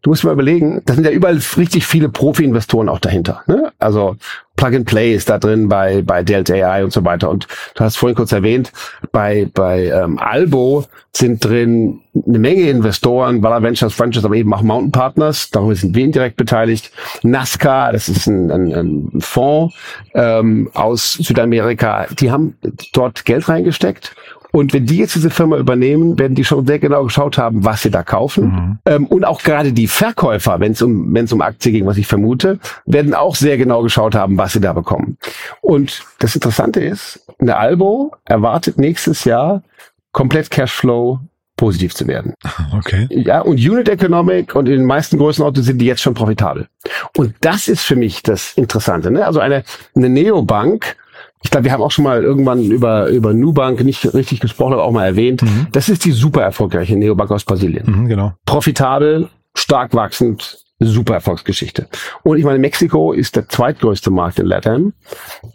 du 0.03 0.11
musst 0.11 0.25
mal 0.25 0.33
überlegen, 0.33 0.83
da 0.85 0.95
sind 0.95 1.05
ja 1.05 1.13
überall 1.13 1.41
richtig 1.57 1.87
viele 1.87 2.09
Profi-Investoren 2.09 2.89
auch 2.89 2.99
dahinter. 2.99 3.43
Ne? 3.47 3.73
Also 3.79 4.17
Plug 4.57 4.75
and 4.75 4.87
Play 4.87 5.15
ist 5.15 5.29
da 5.29 5.39
drin 5.39 5.69
bei, 5.69 6.03
bei 6.03 6.23
Delta 6.23 6.55
AI 6.55 6.85
und 6.85 6.93
so 6.93 7.05
weiter. 7.05 7.29
Und 7.31 7.47
du 7.75 7.85
hast 7.85 7.97
vorhin 7.97 8.17
kurz 8.17 8.33
erwähnt, 8.33 8.73
bei, 9.13 9.49
bei 9.53 9.87
ähm, 9.87 10.19
Albo 10.19 10.85
sind 11.13 11.45
drin 11.45 12.01
eine 12.27 12.39
Menge 12.39 12.69
Investoren, 12.69 13.43
Valor 13.43 13.63
Ventures, 13.63 13.95
Franchise, 13.95 14.25
aber 14.25 14.37
eben 14.37 14.53
auch 14.55 14.63
Mountain 14.63 14.93
Partners, 14.93 15.51
darüber 15.51 15.75
sind 15.75 15.95
wir 15.95 16.05
indirekt 16.05 16.37
beteiligt. 16.37 16.93
Nazca, 17.23 17.93
das 17.93 18.09
ist 18.09 18.27
ein, 18.27 18.51
ein, 18.51 18.73
ein 18.73 19.21
Fonds 19.21 19.75
ähm, 20.15 20.71
aus 20.75 21.15
Südamerika, 21.15 22.07
die 22.19 22.31
haben 22.31 22.57
dort 22.93 23.25
Geld 23.25 23.49
reingesteckt 23.49 24.15
und 24.55 24.73
wenn 24.73 24.87
die 24.87 24.99
jetzt 24.99 25.17
diese 25.17 25.31
Firma 25.31 25.57
übernehmen, 25.57 26.17
werden 26.17 26.37
die 26.37 26.45
schon 26.45 26.65
sehr 26.65 26.79
genau 26.79 27.03
geschaut 27.03 27.39
haben, 27.39 27.65
was 27.65 27.83
sie 27.83 27.91
da 27.91 28.05
kaufen. 28.05 28.45
Mhm. 28.45 28.79
Ähm, 28.87 29.07
und 29.09 29.25
auch 29.25 29.43
gerade 29.43 29.73
die 29.73 29.89
Verkäufer, 29.89 30.61
wenn 30.61 30.71
es 30.71 30.81
um, 30.81 31.13
wenn 31.13 31.25
es 31.25 31.33
um 31.33 31.41
Aktien 31.41 31.75
ging, 31.75 31.87
was 31.87 31.97
ich 31.97 32.07
vermute, 32.07 32.61
werden 32.87 33.15
auch 33.15 33.35
sehr 33.35 33.57
genau 33.57 33.83
geschaut 33.83 34.15
haben, 34.15 34.39
was 34.39 34.53
sie 34.53 34.61
da 34.61 34.73
bekommen. 34.73 35.19
Und 35.61 36.05
das 36.21 36.37
Interessante 36.37 36.79
ist, 36.79 37.27
eine 37.41 37.57
Albo 37.57 38.13
erwartet 38.27 38.79
nächstes 38.79 39.25
Jahr 39.25 39.65
komplett 40.13 40.53
Cashflow 40.53 41.19
positiv 41.57 41.93
zu 41.93 42.07
werden. 42.07 42.35
Okay. 42.77 43.09
Ja, 43.11 43.41
und 43.41 43.57
Unit 43.57 43.89
Economic 43.89 44.55
und 44.55 44.67
in 44.67 44.79
den 44.79 44.87
meisten 44.87 45.19
Größenorten 45.19 45.65
sind 45.65 45.79
die 45.79 45.87
jetzt 45.87 46.03
schon 46.03 46.15
profitabel. 46.15 46.69
Und 47.17 47.35
das 47.41 47.67
ist 47.67 47.83
für 47.83 47.97
mich 47.97 48.23
das 48.23 48.53
Interessante. 48.55 49.11
Ne? 49.11 49.27
Also 49.27 49.41
eine, 49.41 49.65
eine 49.97 50.09
Neobank 50.09 50.97
ich 51.45 51.51
glaube, 51.51 51.65
wir 51.65 51.73
haben 51.73 51.83
auch 51.83 51.91
schon 51.91 52.05
mal 52.05 52.25
irgendwann 52.25 52.71
über, 52.71 53.09
über 53.09 53.35
Nubank 53.35 53.85
nicht 53.85 54.15
richtig 54.15 54.41
gesprochen, 54.41 54.73
aber 54.73 54.85
auch 54.85 54.91
mal 54.91 55.05
erwähnt. 55.05 55.43
Mhm. 55.43 55.69
Das 55.73 55.89
ist 55.89 56.05
die 56.05 56.13
super 56.13 56.43
erfolgreiche 56.43 56.97
Neobank 56.97 57.31
aus 57.31 57.45
Brasilien. 57.45 57.85
Mhm, 57.87 58.09
genau. 58.09 58.33
Profitabel, 58.47 59.29
stark 59.55 59.95
wachsend, 59.95 60.65
super 60.81 61.15
Erfolgsgeschichte. 61.15 61.87
Und 62.23 62.39
ich 62.39 62.45
meine, 62.45 62.59
Mexiko 62.59 63.13
ist 63.13 63.37
der 63.37 63.49
zweitgrößte 63.49 64.11
Markt 64.11 64.39
in 64.39 64.47
Latam. 64.47 64.95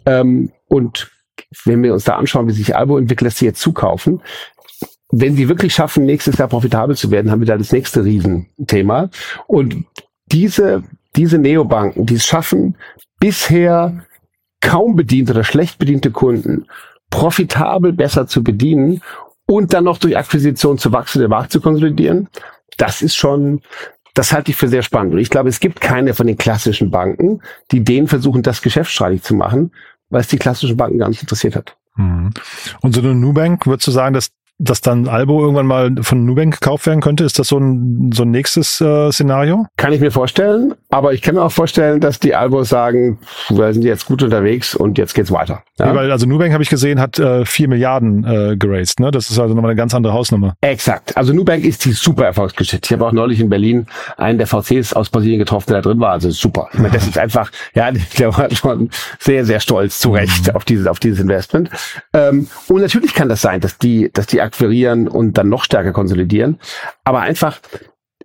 Ähm, 0.06 0.52
und 0.68 1.10
wenn 1.64 1.82
wir 1.82 1.92
uns 1.92 2.04
da 2.04 2.16
anschauen, 2.16 2.46
wie 2.48 2.52
sich 2.52 2.74
Albo 2.76 2.96
entwickelt, 2.96 3.26
dass 3.26 3.38
sie 3.38 3.46
jetzt 3.46 3.60
zukaufen, 3.60 4.22
wenn 5.10 5.34
sie 5.34 5.48
wirklich 5.48 5.74
schaffen, 5.74 6.06
nächstes 6.06 6.38
Jahr 6.38 6.48
profitabel 6.48 6.96
zu 6.96 7.10
werden, 7.10 7.32
haben 7.32 7.40
wir 7.40 7.46
da 7.46 7.58
das 7.58 7.72
nächste 7.72 8.04
Riesenthema. 8.04 9.10
Und 9.48 9.84
diese, 10.30 10.84
diese 11.16 11.38
Neobanken, 11.38 12.06
die 12.06 12.14
es 12.14 12.26
schaffen, 12.26 12.76
bisher 13.18 14.04
kaum 14.60 14.96
bediente 14.96 15.32
oder 15.32 15.44
schlecht 15.44 15.78
bediente 15.78 16.10
Kunden 16.10 16.66
profitabel 17.10 17.92
besser 17.92 18.26
zu 18.26 18.42
bedienen 18.42 19.02
und 19.46 19.72
dann 19.72 19.84
noch 19.84 19.98
durch 19.98 20.16
Akquisition 20.16 20.78
zu 20.78 20.92
wachsen, 20.92 21.20
den 21.20 21.30
Markt 21.30 21.52
zu 21.52 21.60
konsolidieren, 21.60 22.28
das 22.76 23.02
ist 23.02 23.16
schon, 23.16 23.62
das 24.14 24.32
halte 24.32 24.52
ich 24.52 24.56
für 24.56 24.68
sehr 24.68 24.82
spannend. 24.82 25.14
Und 25.14 25.18
ich 25.18 25.28
glaube, 25.28 25.48
es 25.48 25.60
gibt 25.60 25.80
keine 25.80 26.14
von 26.14 26.26
den 26.26 26.38
klassischen 26.38 26.90
Banken, 26.90 27.42
die 27.72 27.82
denen 27.82 28.06
versuchen, 28.06 28.42
das 28.42 28.62
geschäftsstreitig 28.62 29.22
zu 29.22 29.34
machen, 29.34 29.72
weil 30.08 30.20
es 30.20 30.28
die 30.28 30.38
klassischen 30.38 30.76
Banken 30.76 30.98
gar 30.98 31.08
nicht 31.08 31.20
interessiert 31.20 31.56
hat. 31.56 31.76
Mhm. 31.96 32.30
Und 32.80 32.94
so 32.94 33.00
eine 33.00 33.14
Nubank, 33.14 33.66
würdest 33.66 33.88
du 33.88 33.90
sagen, 33.90 34.14
dass 34.14 34.30
dass 34.60 34.80
dann 34.80 35.08
Albo 35.08 35.40
irgendwann 35.40 35.66
mal 35.66 35.90
von 36.02 36.24
Nubank 36.24 36.60
gekauft 36.60 36.86
werden 36.86 37.00
könnte? 37.00 37.24
Ist 37.24 37.38
das 37.38 37.48
so 37.48 37.58
ein, 37.58 38.10
so 38.12 38.22
ein 38.22 38.30
nächstes 38.30 38.80
äh, 38.80 39.10
Szenario? 39.10 39.66
Kann 39.76 39.92
ich 39.92 40.00
mir 40.00 40.10
vorstellen, 40.10 40.74
aber 40.90 41.14
ich 41.14 41.22
kann 41.22 41.34
mir 41.34 41.42
auch 41.42 41.52
vorstellen, 41.52 42.00
dass 42.00 42.20
die 42.20 42.34
Albos 42.34 42.68
sagen, 42.68 43.18
wir 43.48 43.72
sind 43.72 43.84
jetzt 43.84 44.06
gut 44.06 44.22
unterwegs 44.22 44.74
und 44.74 44.98
jetzt 44.98 45.14
geht's 45.14 45.32
weiter. 45.32 45.62
Ja? 45.78 45.86
ja 45.86 45.94
weil 45.94 46.12
also 46.12 46.26
Nubank 46.26 46.52
habe 46.52 46.62
ich 46.62 46.68
gesehen, 46.68 47.00
hat 47.00 47.18
äh, 47.18 47.44
4 47.44 47.68
Milliarden 47.68 48.24
äh, 48.24 48.56
geraced. 48.56 49.00
Ne? 49.00 49.10
Das 49.10 49.30
ist 49.30 49.38
also 49.38 49.54
nochmal 49.54 49.70
eine 49.70 49.78
ganz 49.78 49.94
andere 49.94 50.12
Hausnummer. 50.12 50.54
Exakt. 50.60 51.16
Also 51.16 51.32
Nubank 51.32 51.64
ist 51.64 51.84
die 51.84 51.92
super 51.92 52.26
Erfolgsgeschichte. 52.26 52.86
Ich 52.86 52.92
habe 52.92 53.06
auch 53.06 53.12
neulich 53.12 53.40
in 53.40 53.48
Berlin 53.48 53.86
einen 54.18 54.38
der 54.38 54.46
VCs 54.46 54.92
aus 54.92 55.08
Brasilien 55.08 55.38
getroffen, 55.38 55.70
der 55.70 55.80
da 55.80 55.88
drin 55.88 56.00
war. 56.00 56.10
Also 56.10 56.30
super. 56.30 56.68
Ich 56.72 56.78
meine, 56.78 56.92
das 56.92 57.06
ist 57.06 57.16
einfach, 57.16 57.50
ja, 57.74 57.90
der 58.18 58.36
war 58.36 58.50
schon 58.54 58.90
sehr, 59.18 59.44
sehr 59.44 59.60
stolz, 59.60 59.98
zu 59.98 60.10
Recht, 60.10 60.48
mhm. 60.48 60.56
auf 60.56 60.64
dieses, 60.64 60.86
auf 60.86 61.00
dieses 61.00 61.20
Investment. 61.20 61.70
Ähm, 62.12 62.48
und 62.68 62.82
natürlich 62.82 63.14
kann 63.14 63.28
das 63.28 63.40
sein, 63.40 63.60
dass 63.60 63.78
die, 63.78 64.10
dass 64.12 64.26
die 64.26 64.40
akquirieren 64.50 65.08
und 65.08 65.38
dann 65.38 65.48
noch 65.48 65.64
stärker 65.64 65.92
konsolidieren. 65.92 66.58
Aber 67.04 67.20
einfach, 67.20 67.60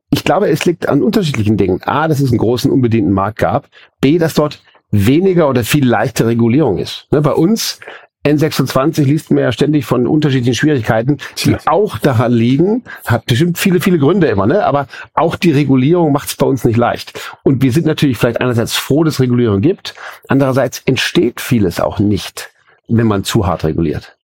ich 0.10 0.24
glaube, 0.24 0.50
es 0.50 0.66
liegt 0.66 0.90
an 0.90 1.04
unterschiedlichen 1.04 1.58
Dingen. 1.58 1.82
A, 1.84 2.08
dass 2.08 2.20
es 2.20 2.30
einen 2.30 2.40
großen 2.40 2.72
unbedienten 2.72 3.14
Markt 3.14 3.40
gab. 3.40 3.68
B, 4.02 4.18
dass 4.18 4.34
dort 4.34 4.62
weniger 4.92 5.50
oder 5.50 5.64
viel 5.64 5.88
leichte 5.88 6.26
Regulierung 6.26 6.78
ist. 6.78 7.08
Ne, 7.12 7.22
bei 7.22 7.34
uns 7.34 7.80
N26 8.26 9.04
liest 9.04 9.30
man 9.32 9.44
ja 9.44 9.52
ständig 9.52 9.86
von 9.86 10.08
unterschiedlichen 10.08 10.56
Schwierigkeiten, 10.56 11.20
die 11.44 11.56
auch 11.68 12.00
daran 12.00 12.32
liegen, 12.32 12.84
hat 13.06 13.26
bestimmt 13.28 13.58
viele, 13.58 13.80
viele 13.80 14.00
Gründe 14.00 14.28
immer, 14.28 14.48
ne? 14.48 14.66
aber 14.66 14.88
auch 15.14 15.36
die 15.36 15.52
Regulierung 15.52 16.12
macht 16.12 16.30
es 16.30 16.36
bei 16.36 16.48
uns 16.48 16.66
nicht 16.66 16.78
leicht. 16.78 17.20
Und 17.44 17.62
wir 17.62 17.72
sind 17.72 17.86
natürlich 17.86 18.18
vielleicht 18.18 18.42
einerseits 18.42 18.74
froh, 18.74 19.04
dass 19.04 19.16
es 19.16 19.20
Regulierung 19.20 19.62
gibt, 19.62 19.94
andererseits 20.28 20.82
entsteht 20.86 21.40
vieles 21.40 21.80
auch 21.80 22.00
nicht, 22.00 22.50
wenn 22.88 23.08
man 23.08 23.24
zu 23.24 23.46
hart 23.46 23.64
reguliert. 23.64 24.18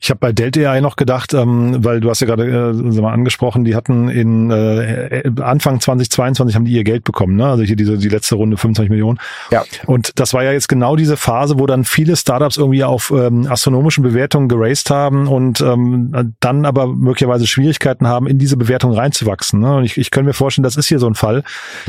Ich 0.00 0.10
habe 0.10 0.18
bei 0.20 0.32
Delta 0.32 0.80
noch 0.80 0.96
gedacht, 0.96 1.34
ähm, 1.34 1.84
weil 1.84 2.00
du 2.00 2.10
hast 2.10 2.20
ja 2.20 2.26
gerade 2.26 2.44
äh, 2.44 3.00
mal 3.00 3.12
angesprochen, 3.12 3.64
die 3.64 3.74
hatten 3.74 4.08
in 4.08 4.50
äh, 4.50 5.22
Anfang 5.40 5.80
2022 5.80 6.54
haben 6.54 6.64
die 6.64 6.72
ihr 6.72 6.84
Geld 6.84 7.04
bekommen, 7.04 7.36
ne? 7.36 7.46
Also 7.46 7.64
hier 7.64 7.76
diese 7.76 7.98
die 7.98 8.08
letzte 8.08 8.36
Runde 8.36 8.56
25 8.56 8.90
Millionen. 8.90 9.18
Ja. 9.50 9.64
Und 9.86 10.18
das 10.20 10.34
war 10.34 10.44
ja 10.44 10.52
jetzt 10.52 10.68
genau 10.68 10.96
diese 10.96 11.16
Phase, 11.16 11.58
wo 11.58 11.66
dann 11.66 11.84
viele 11.84 12.16
Startups 12.16 12.56
irgendwie 12.56 12.84
auf 12.84 13.10
ähm, 13.10 13.46
astronomischen 13.48 14.02
Bewertungen 14.02 14.48
geraced 14.48 14.90
haben 14.90 15.26
und 15.26 15.60
ähm, 15.60 16.34
dann 16.40 16.64
aber 16.64 16.86
möglicherweise 16.86 17.46
Schwierigkeiten 17.46 18.06
haben, 18.06 18.26
in 18.26 18.38
diese 18.38 18.56
Bewertung 18.56 18.92
reinzuwachsen. 18.92 19.60
Ne? 19.60 19.76
Und 19.76 19.84
ich, 19.84 19.98
ich 19.98 20.10
könnte 20.10 20.28
mir 20.28 20.34
vorstellen, 20.34 20.64
das 20.64 20.76
ist 20.76 20.88
hier 20.88 20.98
so 20.98 21.06
ein 21.06 21.14
Fall, 21.14 21.42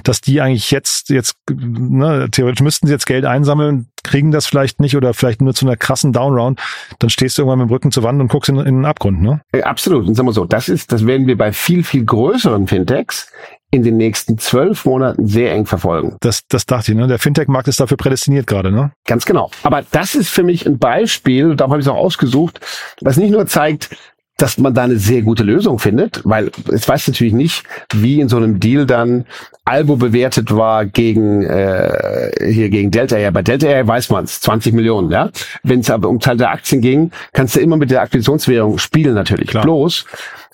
dass 0.04 0.22
die 0.22 0.42
eigentlich 0.42 0.72
jetzt 0.72 1.10
jetzt 1.10 1.36
ne, 1.50 2.28
theoretisch 2.32 2.62
müssten 2.62 2.88
sie 2.88 2.94
jetzt 2.94 3.06
Geld 3.06 3.26
einsammeln, 3.26 3.88
kriegen 4.04 4.32
das 4.32 4.48
vielleicht 4.48 4.80
nicht 4.80 4.96
oder 4.96 5.14
vielleicht 5.14 5.42
nur 5.42 5.54
zu 5.54 5.66
einer 5.66 5.78
krassen 5.78 6.14
Downround, 6.14 6.60
dann 7.00 7.10
stehst 7.10 7.38
du 7.38 7.42
irgendwann 7.42 7.60
mit 7.60 7.70
dem 7.70 7.74
Rücken 7.74 7.92
zur 7.92 8.04
Wand 8.04 8.22
und 8.22 8.28
guckst 8.28 8.50
in, 8.50 8.58
in 8.58 8.76
den 8.76 8.86
Abgrund, 8.86 9.22
ne? 9.22 9.42
Äh, 9.52 9.64
absolut. 9.64 10.08
Und 10.08 10.16
sagen 10.16 10.28
wir 10.28 10.34
so, 10.34 10.46
das 10.46 10.70
ist, 10.70 10.92
das 10.92 11.06
werden 11.06 11.28
wir 11.28 11.38
bei 11.38 11.52
viel, 11.54 11.84
viel 11.84 12.06
größeren 12.06 12.68
Fintechs 12.68 13.32
in 13.72 13.84
den 13.84 13.98
nächsten 13.98 14.38
zwölf 14.38 14.86
Monaten 14.86 15.28
sehr 15.28 15.54
eng 15.54 15.66
verfolgen. 15.66 16.18
Das, 16.22 16.42
das 16.48 16.66
dachte 16.66 16.92
ich, 16.92 16.98
ne? 16.98 17.08
Der 17.08 17.20
Fintech-Markt 17.20 17.68
ist 17.68 17.80
dafür 17.80 17.98
prädestiniert 17.98 18.48
gerade, 18.48 18.72
ne? 18.72 18.92
Ganz 19.06 19.26
genau. 19.26 19.52
Aber 19.64 19.84
das 19.92 20.16
ist 20.16 20.30
für 20.30 20.44
mich 20.44 20.66
ein 20.66 20.80
Beispiel, 20.80 21.56
darum 21.56 21.74
habe 21.74 21.82
ich 21.82 21.86
es 21.86 21.92
auch 21.92 21.98
ausgesucht, 21.98 22.60
was 23.02 23.18
nicht 23.18 23.32
nur 23.32 23.46
zeigt, 23.46 23.96
dass 24.42 24.58
man 24.58 24.74
da 24.74 24.84
eine 24.84 24.98
sehr 24.98 25.22
gute 25.22 25.44
Lösung 25.44 25.80
findet, 25.80 26.22
weil 26.24 26.52
es 26.72 26.88
weiß 26.88 27.08
natürlich 27.08 27.34
nicht, 27.34 27.64
wie 27.94 28.20
in 28.20 28.30
so 28.30 28.38
einem 28.38 28.60
Deal 28.60 28.86
dann 28.86 29.26
Albo 29.66 29.98
bewertet 29.98 30.56
war 30.56 30.86
gegen 30.86 31.44
äh, 31.44 32.32
hier 32.52 32.70
gegen 32.70 32.90
Delta 32.90 33.18
Air. 33.18 33.32
Bei 33.32 33.42
Delta 33.42 33.68
Air 33.68 33.88
weiß 33.88 34.10
man 34.10 34.24
es, 34.24 34.40
20 34.42 34.74
Millionen, 34.74 35.12
ja. 35.12 35.30
Wenn 35.64 35.82
es 35.82 35.90
aber 35.90 36.10
um 36.10 36.20
Teil 36.20 36.38
der 36.38 36.52
Aktien 36.52 36.82
ging, 36.82 37.12
kannst 37.34 37.56
du 37.56 37.60
immer 37.60 37.78
mit 37.78 37.92
der 37.92 38.02
Akquisitionswährung 38.02 38.78
spielen 38.78 39.14
natürlich. 39.14 39.50
Klar. 39.50 39.64
Bloß 39.64 40.06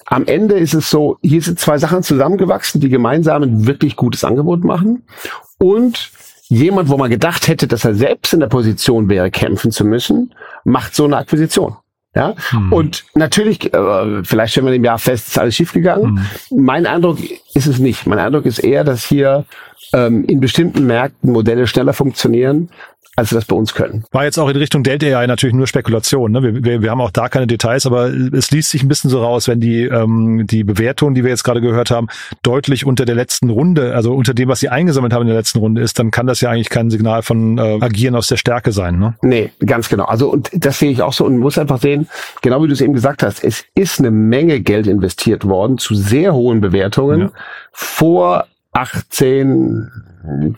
am 0.07 0.25
Ende 0.27 0.55
ist 0.55 0.73
es 0.73 0.89
so, 0.89 1.17
hier 1.21 1.41
sind 1.41 1.59
zwei 1.59 1.77
Sachen 1.77 2.03
zusammengewachsen, 2.03 2.79
die 2.79 2.89
gemeinsam 2.89 3.41
ein 3.41 3.67
wirklich 3.67 3.95
gutes 3.95 4.23
Angebot 4.23 4.63
machen. 4.63 5.03
Und 5.57 6.11
jemand, 6.47 6.89
wo 6.89 6.97
man 6.97 7.09
gedacht 7.09 7.47
hätte, 7.47 7.67
dass 7.67 7.85
er 7.85 7.95
selbst 7.95 8.33
in 8.33 8.39
der 8.39 8.47
Position 8.47 9.09
wäre, 9.09 9.31
kämpfen 9.31 9.71
zu 9.71 9.83
müssen, 9.83 10.33
macht 10.63 10.95
so 10.95 11.05
eine 11.05 11.17
Akquisition. 11.17 11.75
Ja, 12.15 12.33
hm. 12.51 12.71
und 12.71 13.03
natürlich, 13.13 13.73
äh, 13.73 14.23
vielleicht 14.23 14.53
stellen 14.53 14.67
wir 14.67 14.73
im 14.73 14.85
Jahr 14.85 14.97
fest, 14.97 15.27
ist 15.27 15.37
alles 15.37 15.55
schiefgegangen. 15.55 16.17
Hm. 16.49 16.63
Mein 16.63 16.85
Eindruck 16.85 17.19
ist 17.53 17.67
es 17.67 17.77
nicht. 17.79 18.07
Mein 18.07 18.19
Eindruck 18.19 18.45
ist 18.45 18.59
eher, 18.59 18.85
dass 18.85 19.03
hier 19.03 19.43
ähm, 19.91 20.23
in 20.25 20.39
bestimmten 20.39 20.85
Märkten 20.85 21.31
Modelle 21.31 21.67
schneller 21.67 21.93
funktionieren, 21.93 22.69
als 23.15 23.29
sie 23.29 23.35
das 23.35 23.45
bei 23.45 23.55
uns 23.55 23.73
können. 23.73 24.03
War 24.11 24.25
jetzt 24.25 24.37
auch 24.37 24.49
in 24.49 24.57
Richtung 24.57 24.83
Delta 24.83 25.05
AI 25.05 25.27
natürlich 25.27 25.55
nur 25.55 25.67
Spekulation. 25.67 26.31
Ne? 26.31 26.43
Wir, 26.43 26.63
wir, 26.63 26.81
wir 26.81 26.91
haben 26.91 27.01
auch 27.01 27.11
da 27.11 27.29
keine 27.29 27.47
Details, 27.47 27.85
aber 27.85 28.07
es 28.07 28.51
liest 28.51 28.71
sich 28.71 28.83
ein 28.83 28.87
bisschen 28.87 29.09
so 29.09 29.23
raus, 29.23 29.47
wenn 29.47 29.59
die, 29.59 29.83
ähm, 29.83 30.45
die 30.47 30.63
Bewertung, 30.63 31.13
die 31.13 31.23
wir 31.23 31.29
jetzt 31.29 31.43
gerade 31.43 31.61
gehört 31.61 31.91
haben, 31.91 32.07
deutlich 32.43 32.85
unter 32.85 33.05
der 33.05 33.15
letzten 33.15 33.49
Runde, 33.49 33.95
also 33.95 34.13
unter 34.13 34.33
dem, 34.33 34.49
was 34.49 34.59
sie 34.59 34.69
eingesammelt 34.69 35.13
haben 35.13 35.21
in 35.21 35.27
der 35.29 35.37
letzten 35.37 35.59
Runde 35.59 35.81
ist, 35.81 35.97
dann 35.97 36.11
kann 36.11 36.27
das 36.27 36.41
ja 36.41 36.49
eigentlich 36.49 36.69
kein 36.69 36.89
Signal 36.89 37.21
von 37.21 37.57
äh, 37.57 37.77
Agieren 37.81 38.15
aus 38.15 38.27
der 38.27 38.37
Stärke 38.37 38.71
sein. 38.71 38.99
Ne? 38.99 39.15
Nee, 39.21 39.51
ganz 39.65 39.87
genau. 39.87 40.05
Also 40.05 40.29
und 40.29 40.49
das 40.53 40.79
sehe 40.79 40.91
ich 40.91 41.01
auch 41.01 41.13
so 41.13 41.25
und 41.25 41.37
muss 41.37 41.57
einfach 41.57 41.79
sehen, 41.81 42.07
genau 42.41 42.61
wie 42.63 42.67
du 42.67 42.73
es 42.73 42.81
eben 42.81 42.93
gesagt 42.93 43.23
hast, 43.23 43.43
es 43.43 43.63
ist 43.75 43.99
eine 43.99 44.11
Menge 44.11 44.59
Geld 44.59 44.87
investiert 44.87 45.45
worden 45.45 45.77
zu 45.77 45.95
sehr 45.95 46.33
hohen 46.33 46.59
Bewertungen 46.59 47.21
ja. 47.21 47.31
vor 47.71 48.45
18 48.75 49.89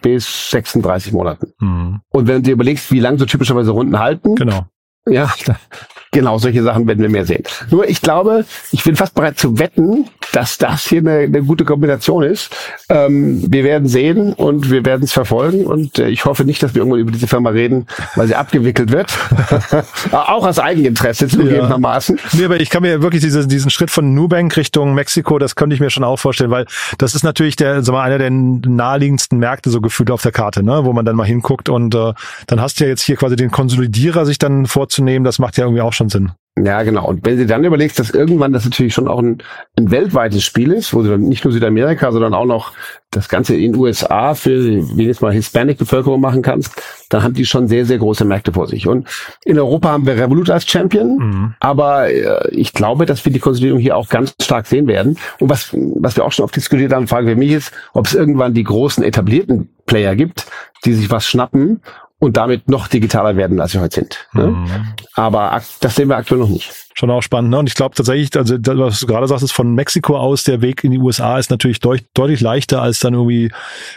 bis 0.01 0.49
36 0.49 1.13
Monaten. 1.13 1.53
Mhm. 1.59 2.01
Und 2.09 2.27
wenn 2.27 2.37
du 2.37 2.41
dir 2.41 2.53
überlegst, 2.53 2.91
wie 2.91 2.99
lange 2.99 3.19
so 3.19 3.25
typischerweise 3.25 3.71
Runden 3.71 3.99
halten, 3.99 4.35
genau. 4.35 4.65
Ja, 5.07 5.31
genau, 6.11 6.37
solche 6.37 6.63
Sachen 6.63 6.87
werden 6.87 7.01
wir 7.01 7.09
mehr 7.09 7.25
sehen. 7.25 7.43
Nur 7.69 7.87
ich 7.89 8.01
glaube, 8.01 8.45
ich 8.71 8.83
bin 8.83 8.95
fast 8.95 9.13
bereit 9.15 9.37
zu 9.37 9.59
wetten, 9.59 10.05
dass 10.33 10.57
das 10.57 10.85
hier 10.87 10.99
eine, 10.99 11.19
eine 11.19 11.43
gute 11.43 11.65
Kombination 11.65 12.23
ist. 12.23 12.49
Ähm, 12.89 13.43
wir 13.51 13.63
werden 13.63 13.87
sehen 13.87 14.33
und 14.33 14.69
wir 14.69 14.85
werden 14.85 15.03
es 15.03 15.13
verfolgen 15.13 15.65
und 15.65 15.99
äh, 15.99 16.09
ich 16.09 16.25
hoffe 16.25 16.43
nicht, 16.43 16.61
dass 16.63 16.73
wir 16.73 16.81
irgendwann 16.81 16.99
über 16.99 17.11
diese 17.11 17.27
Firma 17.27 17.49
reden, 17.49 17.87
weil 18.15 18.27
sie 18.27 18.35
abgewickelt 18.35 18.91
wird. 18.91 19.17
Auch 20.11 20.45
aus 20.45 20.59
Eigeninteresse 20.59 21.27
zugegebenermaßen. 21.27 22.17
Ja. 22.17 22.23
Nee, 22.33 22.45
aber 22.45 22.59
ich 22.59 22.69
kann 22.69 22.81
mir 22.83 23.01
wirklich 23.01 23.21
diese, 23.21 23.47
diesen 23.47 23.69
Schritt 23.71 23.91
von 23.91 24.13
Nubank 24.13 24.55
Richtung 24.57 24.93
Mexiko, 24.93 25.39
das 25.39 25.55
könnte 25.55 25.73
ich 25.75 25.79
mir 25.79 25.89
schon 25.89 26.03
auch 26.03 26.17
vorstellen, 26.17 26.51
weil 26.51 26.65
das 26.97 27.15
ist 27.15 27.23
natürlich 27.23 27.55
der, 27.55 27.83
sag 27.83 27.93
mal, 27.93 28.03
einer 28.03 28.17
der 28.17 28.31
naheliegendsten 28.31 29.39
Märkte 29.39 29.69
so 29.69 29.81
gefühlt 29.81 30.11
auf 30.11 30.21
der 30.21 30.31
Karte, 30.31 30.63
ne, 30.63 30.83
wo 30.83 30.93
man 30.93 31.05
dann 31.05 31.15
mal 31.15 31.25
hinguckt 31.25 31.69
und 31.69 31.95
äh, 31.95 32.13
dann 32.47 32.61
hast 32.61 32.79
du 32.79 32.83
ja 32.83 32.89
jetzt 32.89 33.01
hier 33.01 33.15
quasi 33.15 33.35
den 33.35 33.51
Konsolidierer 33.51 34.25
sich 34.25 34.39
dann 34.39 34.65
vorzunehmen, 34.65 35.23
das 35.23 35.39
macht 35.39 35.57
ja 35.57 35.65
irgendwie 35.65 35.81
auch 35.81 35.93
schon 35.97 36.09
Sinn. 36.09 36.31
Ja, 36.63 36.81
genau. 36.83 37.07
Und 37.07 37.25
wenn 37.25 37.37
du 37.37 37.45
dann 37.45 37.63
überlegst, 37.63 37.99
dass 37.99 38.09
irgendwann 38.09 38.53
das 38.53 38.65
natürlich 38.65 38.93
schon 38.93 39.07
auch 39.07 39.19
ein, 39.19 39.43
ein 39.77 39.91
weltweites 39.91 40.43
Spiel 40.43 40.71
ist, 40.71 40.93
wo 40.93 41.03
du 41.03 41.09
dann 41.09 41.21
nicht 41.21 41.43
nur 41.43 41.53
Südamerika, 41.53 42.11
sondern 42.11 42.33
auch 42.33 42.45
noch 42.45 42.71
das 43.11 43.29
Ganze 43.29 43.55
in 43.55 43.75
USA 43.75 44.33
für, 44.33 44.59
wie 44.97 45.05
jetzt 45.05 45.21
mal 45.21 45.31
Hispanic-Bevölkerung 45.31 46.19
machen 46.19 46.41
kannst, 46.41 46.81
dann 47.09 47.23
haben 47.23 47.35
die 47.35 47.45
schon 47.45 47.67
sehr, 47.67 47.85
sehr 47.85 47.99
große 47.99 48.25
Märkte 48.25 48.53
vor 48.53 48.67
sich. 48.67 48.87
Und 48.87 49.07
in 49.45 49.59
Europa 49.59 49.89
haben 49.89 50.05
wir 50.05 50.17
Revolut 50.17 50.49
als 50.49 50.67
Champion, 50.67 51.17
mhm. 51.17 51.53
aber 51.59 52.09
äh, 52.09 52.49
ich 52.51 52.73
glaube, 52.73 53.05
dass 53.05 53.23
wir 53.23 53.31
die 53.31 53.39
Konsolidierung 53.39 53.79
hier 53.79 53.95
auch 53.95 54.09
ganz 54.09 54.33
stark 54.41 54.65
sehen 54.65 54.87
werden. 54.87 55.17
Und 55.39 55.49
was, 55.49 55.69
was 55.73 56.15
wir 56.15 56.25
auch 56.25 56.31
schon 56.31 56.45
oft 56.45 56.55
diskutiert 56.55 56.91
haben, 56.91 57.07
Frage 57.07 57.29
für 57.29 57.35
mich 57.35 57.51
ist, 57.51 57.71
ob 57.93 58.07
es 58.07 58.15
irgendwann 58.15 58.53
die 58.53 58.63
großen 58.63 59.03
etablierten 59.03 59.69
Player 59.85 60.15
gibt, 60.15 60.47
die 60.85 60.93
sich 60.93 61.09
was 61.09 61.27
schnappen 61.27 61.81
und 62.19 62.35
damit 62.35 62.67
noch 62.67 62.87
digitaler 62.87 63.35
werden, 63.35 63.59
als 63.59 63.73
wir 63.73 63.81
heute 63.81 63.95
sind. 63.95 64.27
Ne? 64.33 64.47
Mhm. 64.47 64.67
Aber 65.13 65.61
das 65.81 65.95
sehen 65.95 66.09
wir 66.09 66.17
aktuell 66.17 66.39
noch 66.39 66.49
nicht. 66.49 66.71
Schon 66.95 67.11
auch 67.11 67.21
spannend, 67.21 67.51
ne? 67.51 67.59
Und 67.59 67.67
ich 67.67 67.75
glaube 67.75 67.93
tatsächlich, 67.93 68.35
also 68.35 68.55
was 68.57 68.99
du 68.99 69.05
gerade 69.05 69.27
sagst, 69.27 69.43
ist 69.43 69.51
von 69.51 69.75
Mexiko 69.75 70.17
aus 70.17 70.43
der 70.43 70.61
Weg 70.61 70.83
in 70.83 70.91
die 70.91 70.97
USA 70.97 71.37
ist 71.37 71.51
natürlich 71.51 71.79
deut 71.79 72.03
deutlich 72.15 72.41
leichter 72.41 72.81
als 72.81 72.99
dann 72.99 73.13
irgendwie 73.13 73.51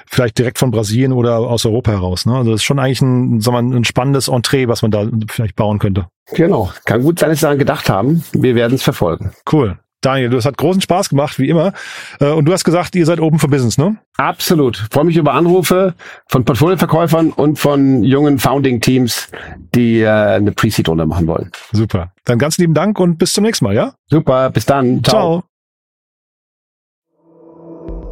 vielleicht 0.06 0.38
direkt 0.38 0.58
von 0.58 0.70
Brasilien 0.70 1.12
oder 1.12 1.38
aus 1.38 1.64
Europa 1.64 1.92
heraus. 1.92 2.26
Ne? 2.26 2.36
Also 2.36 2.50
das 2.50 2.60
ist 2.60 2.64
schon 2.64 2.78
eigentlich 2.78 3.00
ein, 3.00 3.40
sagen 3.40 3.70
wir 3.70 3.78
ein 3.78 3.84
spannendes 3.84 4.28
Entree, 4.28 4.68
was 4.68 4.82
man 4.82 4.90
da 4.90 5.08
vielleicht 5.28 5.56
bauen 5.56 5.78
könnte. 5.78 6.08
Genau. 6.34 6.70
Kann 6.84 7.02
gut 7.02 7.18
sein, 7.18 7.30
dass 7.30 7.38
sie 7.38 7.44
daran 7.44 7.58
gedacht 7.58 7.88
haben. 7.88 8.22
Wir 8.32 8.54
werden 8.54 8.74
es 8.74 8.82
verfolgen. 8.82 9.32
Cool. 9.50 9.78
Daniel, 10.00 10.30
das 10.30 10.46
hat 10.46 10.56
großen 10.56 10.80
Spaß 10.80 11.10
gemacht, 11.10 11.38
wie 11.38 11.48
immer. 11.48 11.72
Äh, 12.20 12.30
und 12.30 12.46
du 12.46 12.52
hast 12.52 12.64
gesagt, 12.64 12.94
ihr 12.94 13.04
seid 13.04 13.20
open 13.20 13.38
for 13.38 13.50
business, 13.50 13.76
ne? 13.76 13.98
Absolut. 14.16 14.88
Freue 14.90 15.04
mich 15.04 15.16
über 15.16 15.34
Anrufe 15.34 15.94
von 16.28 16.44
Portfolioverkäufern 16.44 17.30
und 17.30 17.58
von 17.58 18.02
jungen 18.02 18.38
Founding-Teams, 18.38 19.28
die 19.74 20.00
äh, 20.00 20.08
eine 20.08 20.52
Pre-Seed-Runde 20.52 21.06
machen 21.06 21.26
wollen. 21.26 21.50
Super. 21.72 22.12
Dann 22.24 22.38
ganz 22.38 22.58
lieben 22.58 22.74
Dank 22.74 22.98
und 22.98 23.18
bis 23.18 23.32
zum 23.32 23.44
nächsten 23.44 23.64
Mal, 23.64 23.74
ja? 23.74 23.94
Super. 24.08 24.50
Bis 24.50 24.66
dann. 24.66 25.04
Ciao. 25.04 25.40
Ciao. 25.40 25.44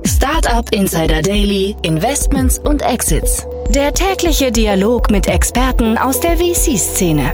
Startup 0.07 0.68
Insider 0.72 1.22
Daily, 1.22 1.77
Investments 1.83 2.59
und 2.59 2.83
Exits. 2.83 3.46
Der 3.68 3.92
tägliche 3.92 4.51
Dialog 4.51 5.11
mit 5.11 5.27
Experten 5.27 5.98
aus 5.98 6.20
der 6.20 6.37
VC-Szene. 6.38 7.33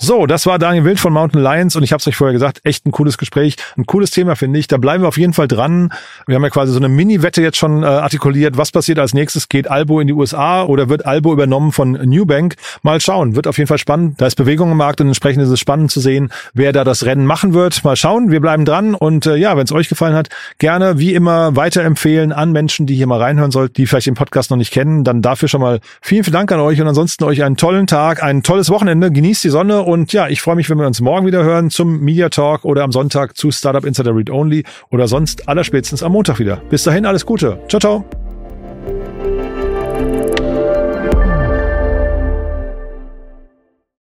So, 0.00 0.26
das 0.26 0.46
war 0.46 0.60
Daniel 0.60 0.84
Wild 0.84 1.00
von 1.00 1.12
Mountain 1.12 1.42
Lions 1.42 1.74
und 1.74 1.82
ich 1.82 1.90
habe 1.90 1.98
es 1.98 2.06
euch 2.06 2.14
vorher 2.14 2.32
gesagt, 2.32 2.60
echt 2.62 2.86
ein 2.86 2.92
cooles 2.92 3.18
Gespräch, 3.18 3.56
ein 3.76 3.84
cooles 3.84 4.12
Thema 4.12 4.36
finde 4.36 4.60
ich. 4.60 4.68
Da 4.68 4.76
bleiben 4.76 5.02
wir 5.02 5.08
auf 5.08 5.18
jeden 5.18 5.32
Fall 5.32 5.48
dran. 5.48 5.92
Wir 6.28 6.36
haben 6.36 6.44
ja 6.44 6.50
quasi 6.50 6.70
so 6.72 6.78
eine 6.78 6.88
Mini-Wette 6.88 7.42
jetzt 7.42 7.56
schon 7.56 7.82
äh, 7.82 7.86
artikuliert. 7.86 8.56
Was 8.56 8.70
passiert 8.70 9.00
als 9.00 9.12
nächstes? 9.12 9.48
Geht 9.48 9.68
Albo 9.68 9.98
in 9.98 10.06
die 10.06 10.12
USA 10.12 10.62
oder 10.62 10.88
wird 10.88 11.04
Albo 11.04 11.32
übernommen 11.32 11.72
von 11.72 11.92
Newbank? 11.92 12.54
Mal 12.82 13.00
schauen, 13.00 13.34
wird 13.34 13.48
auf 13.48 13.58
jeden 13.58 13.66
Fall 13.66 13.78
spannend. 13.78 14.20
Da 14.20 14.28
ist 14.28 14.36
Bewegung 14.36 14.70
im 14.70 14.76
Markt 14.76 15.00
und 15.00 15.08
entsprechend 15.08 15.42
ist 15.42 15.48
es 15.48 15.58
spannend 15.58 15.90
zu 15.90 15.98
sehen, 15.98 16.30
wer 16.54 16.72
da 16.72 16.84
das 16.84 17.04
Rennen 17.04 17.26
machen 17.26 17.52
wird. 17.52 17.82
Mal 17.82 17.96
schauen, 17.96 18.30
wir 18.30 18.40
bleiben 18.40 18.64
dran 18.64 18.94
und 18.94 19.26
äh, 19.26 19.34
ja, 19.34 19.56
wenn 19.56 19.64
es 19.64 19.72
euch 19.72 19.88
gefallen 19.88 20.14
hat, 20.14 20.28
gerne 20.58 21.00
wie 21.00 21.12
immer 21.12 21.56
weiterempfehlen 21.56 22.32
an 22.32 22.52
Menschen, 22.52 22.86
die 22.86 22.94
hier 22.94 23.08
mal 23.08 23.20
reinhören 23.20 23.50
sollten, 23.50 23.74
die 23.74 23.86
vielleicht 23.86 24.06
den 24.06 24.14
Podcast 24.14 24.52
noch 24.52 24.58
nicht 24.58 24.72
kennen. 24.72 25.02
Dann 25.02 25.22
dafür 25.22 25.48
schon 25.48 25.60
mal 25.60 25.80
vielen, 26.00 26.22
vielen 26.22 26.34
Dank 26.34 26.52
an 26.52 26.60
euch 26.60 26.80
und 26.80 26.86
ansonsten 26.86 27.24
euch 27.24 27.42
einen 27.42 27.56
tollen 27.56 27.88
Tag, 27.88 28.22
ein 28.22 28.44
tolles 28.44 28.70
Wochenende. 28.70 29.10
Genießt 29.10 29.42
die 29.42 29.48
Sonne 29.48 29.87
und 29.88 30.12
ja, 30.12 30.28
ich 30.28 30.42
freue 30.42 30.54
mich, 30.54 30.68
wenn 30.68 30.78
wir 30.78 30.86
uns 30.86 31.00
morgen 31.00 31.26
wieder 31.26 31.42
hören 31.42 31.70
zum 31.70 32.00
Media 32.00 32.28
Talk 32.28 32.66
oder 32.66 32.84
am 32.84 32.92
Sonntag 32.92 33.38
zu 33.38 33.50
Startup 33.50 33.84
Insider 33.86 34.14
Read 34.14 34.28
Only 34.28 34.64
oder 34.90 35.08
sonst 35.08 35.48
allerspätestens 35.48 36.02
am 36.02 36.12
Montag 36.12 36.38
wieder. 36.38 36.56
Bis 36.68 36.82
dahin 36.84 37.06
alles 37.06 37.24
Gute. 37.24 37.58
Ciao, 37.68 37.80
ciao. 37.80 38.04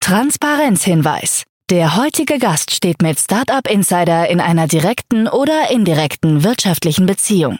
Transparenzhinweis. 0.02 1.44
Der 1.70 1.96
heutige 1.96 2.38
Gast 2.38 2.72
steht 2.72 3.02
mit 3.02 3.20
Startup 3.20 3.70
Insider 3.70 4.30
in 4.30 4.42
einer 4.42 4.68
direkten 4.68 5.28
oder 5.28 5.72
indirekten 5.72 6.44
wirtschaftlichen 6.44 7.06
Beziehung. 7.06 7.60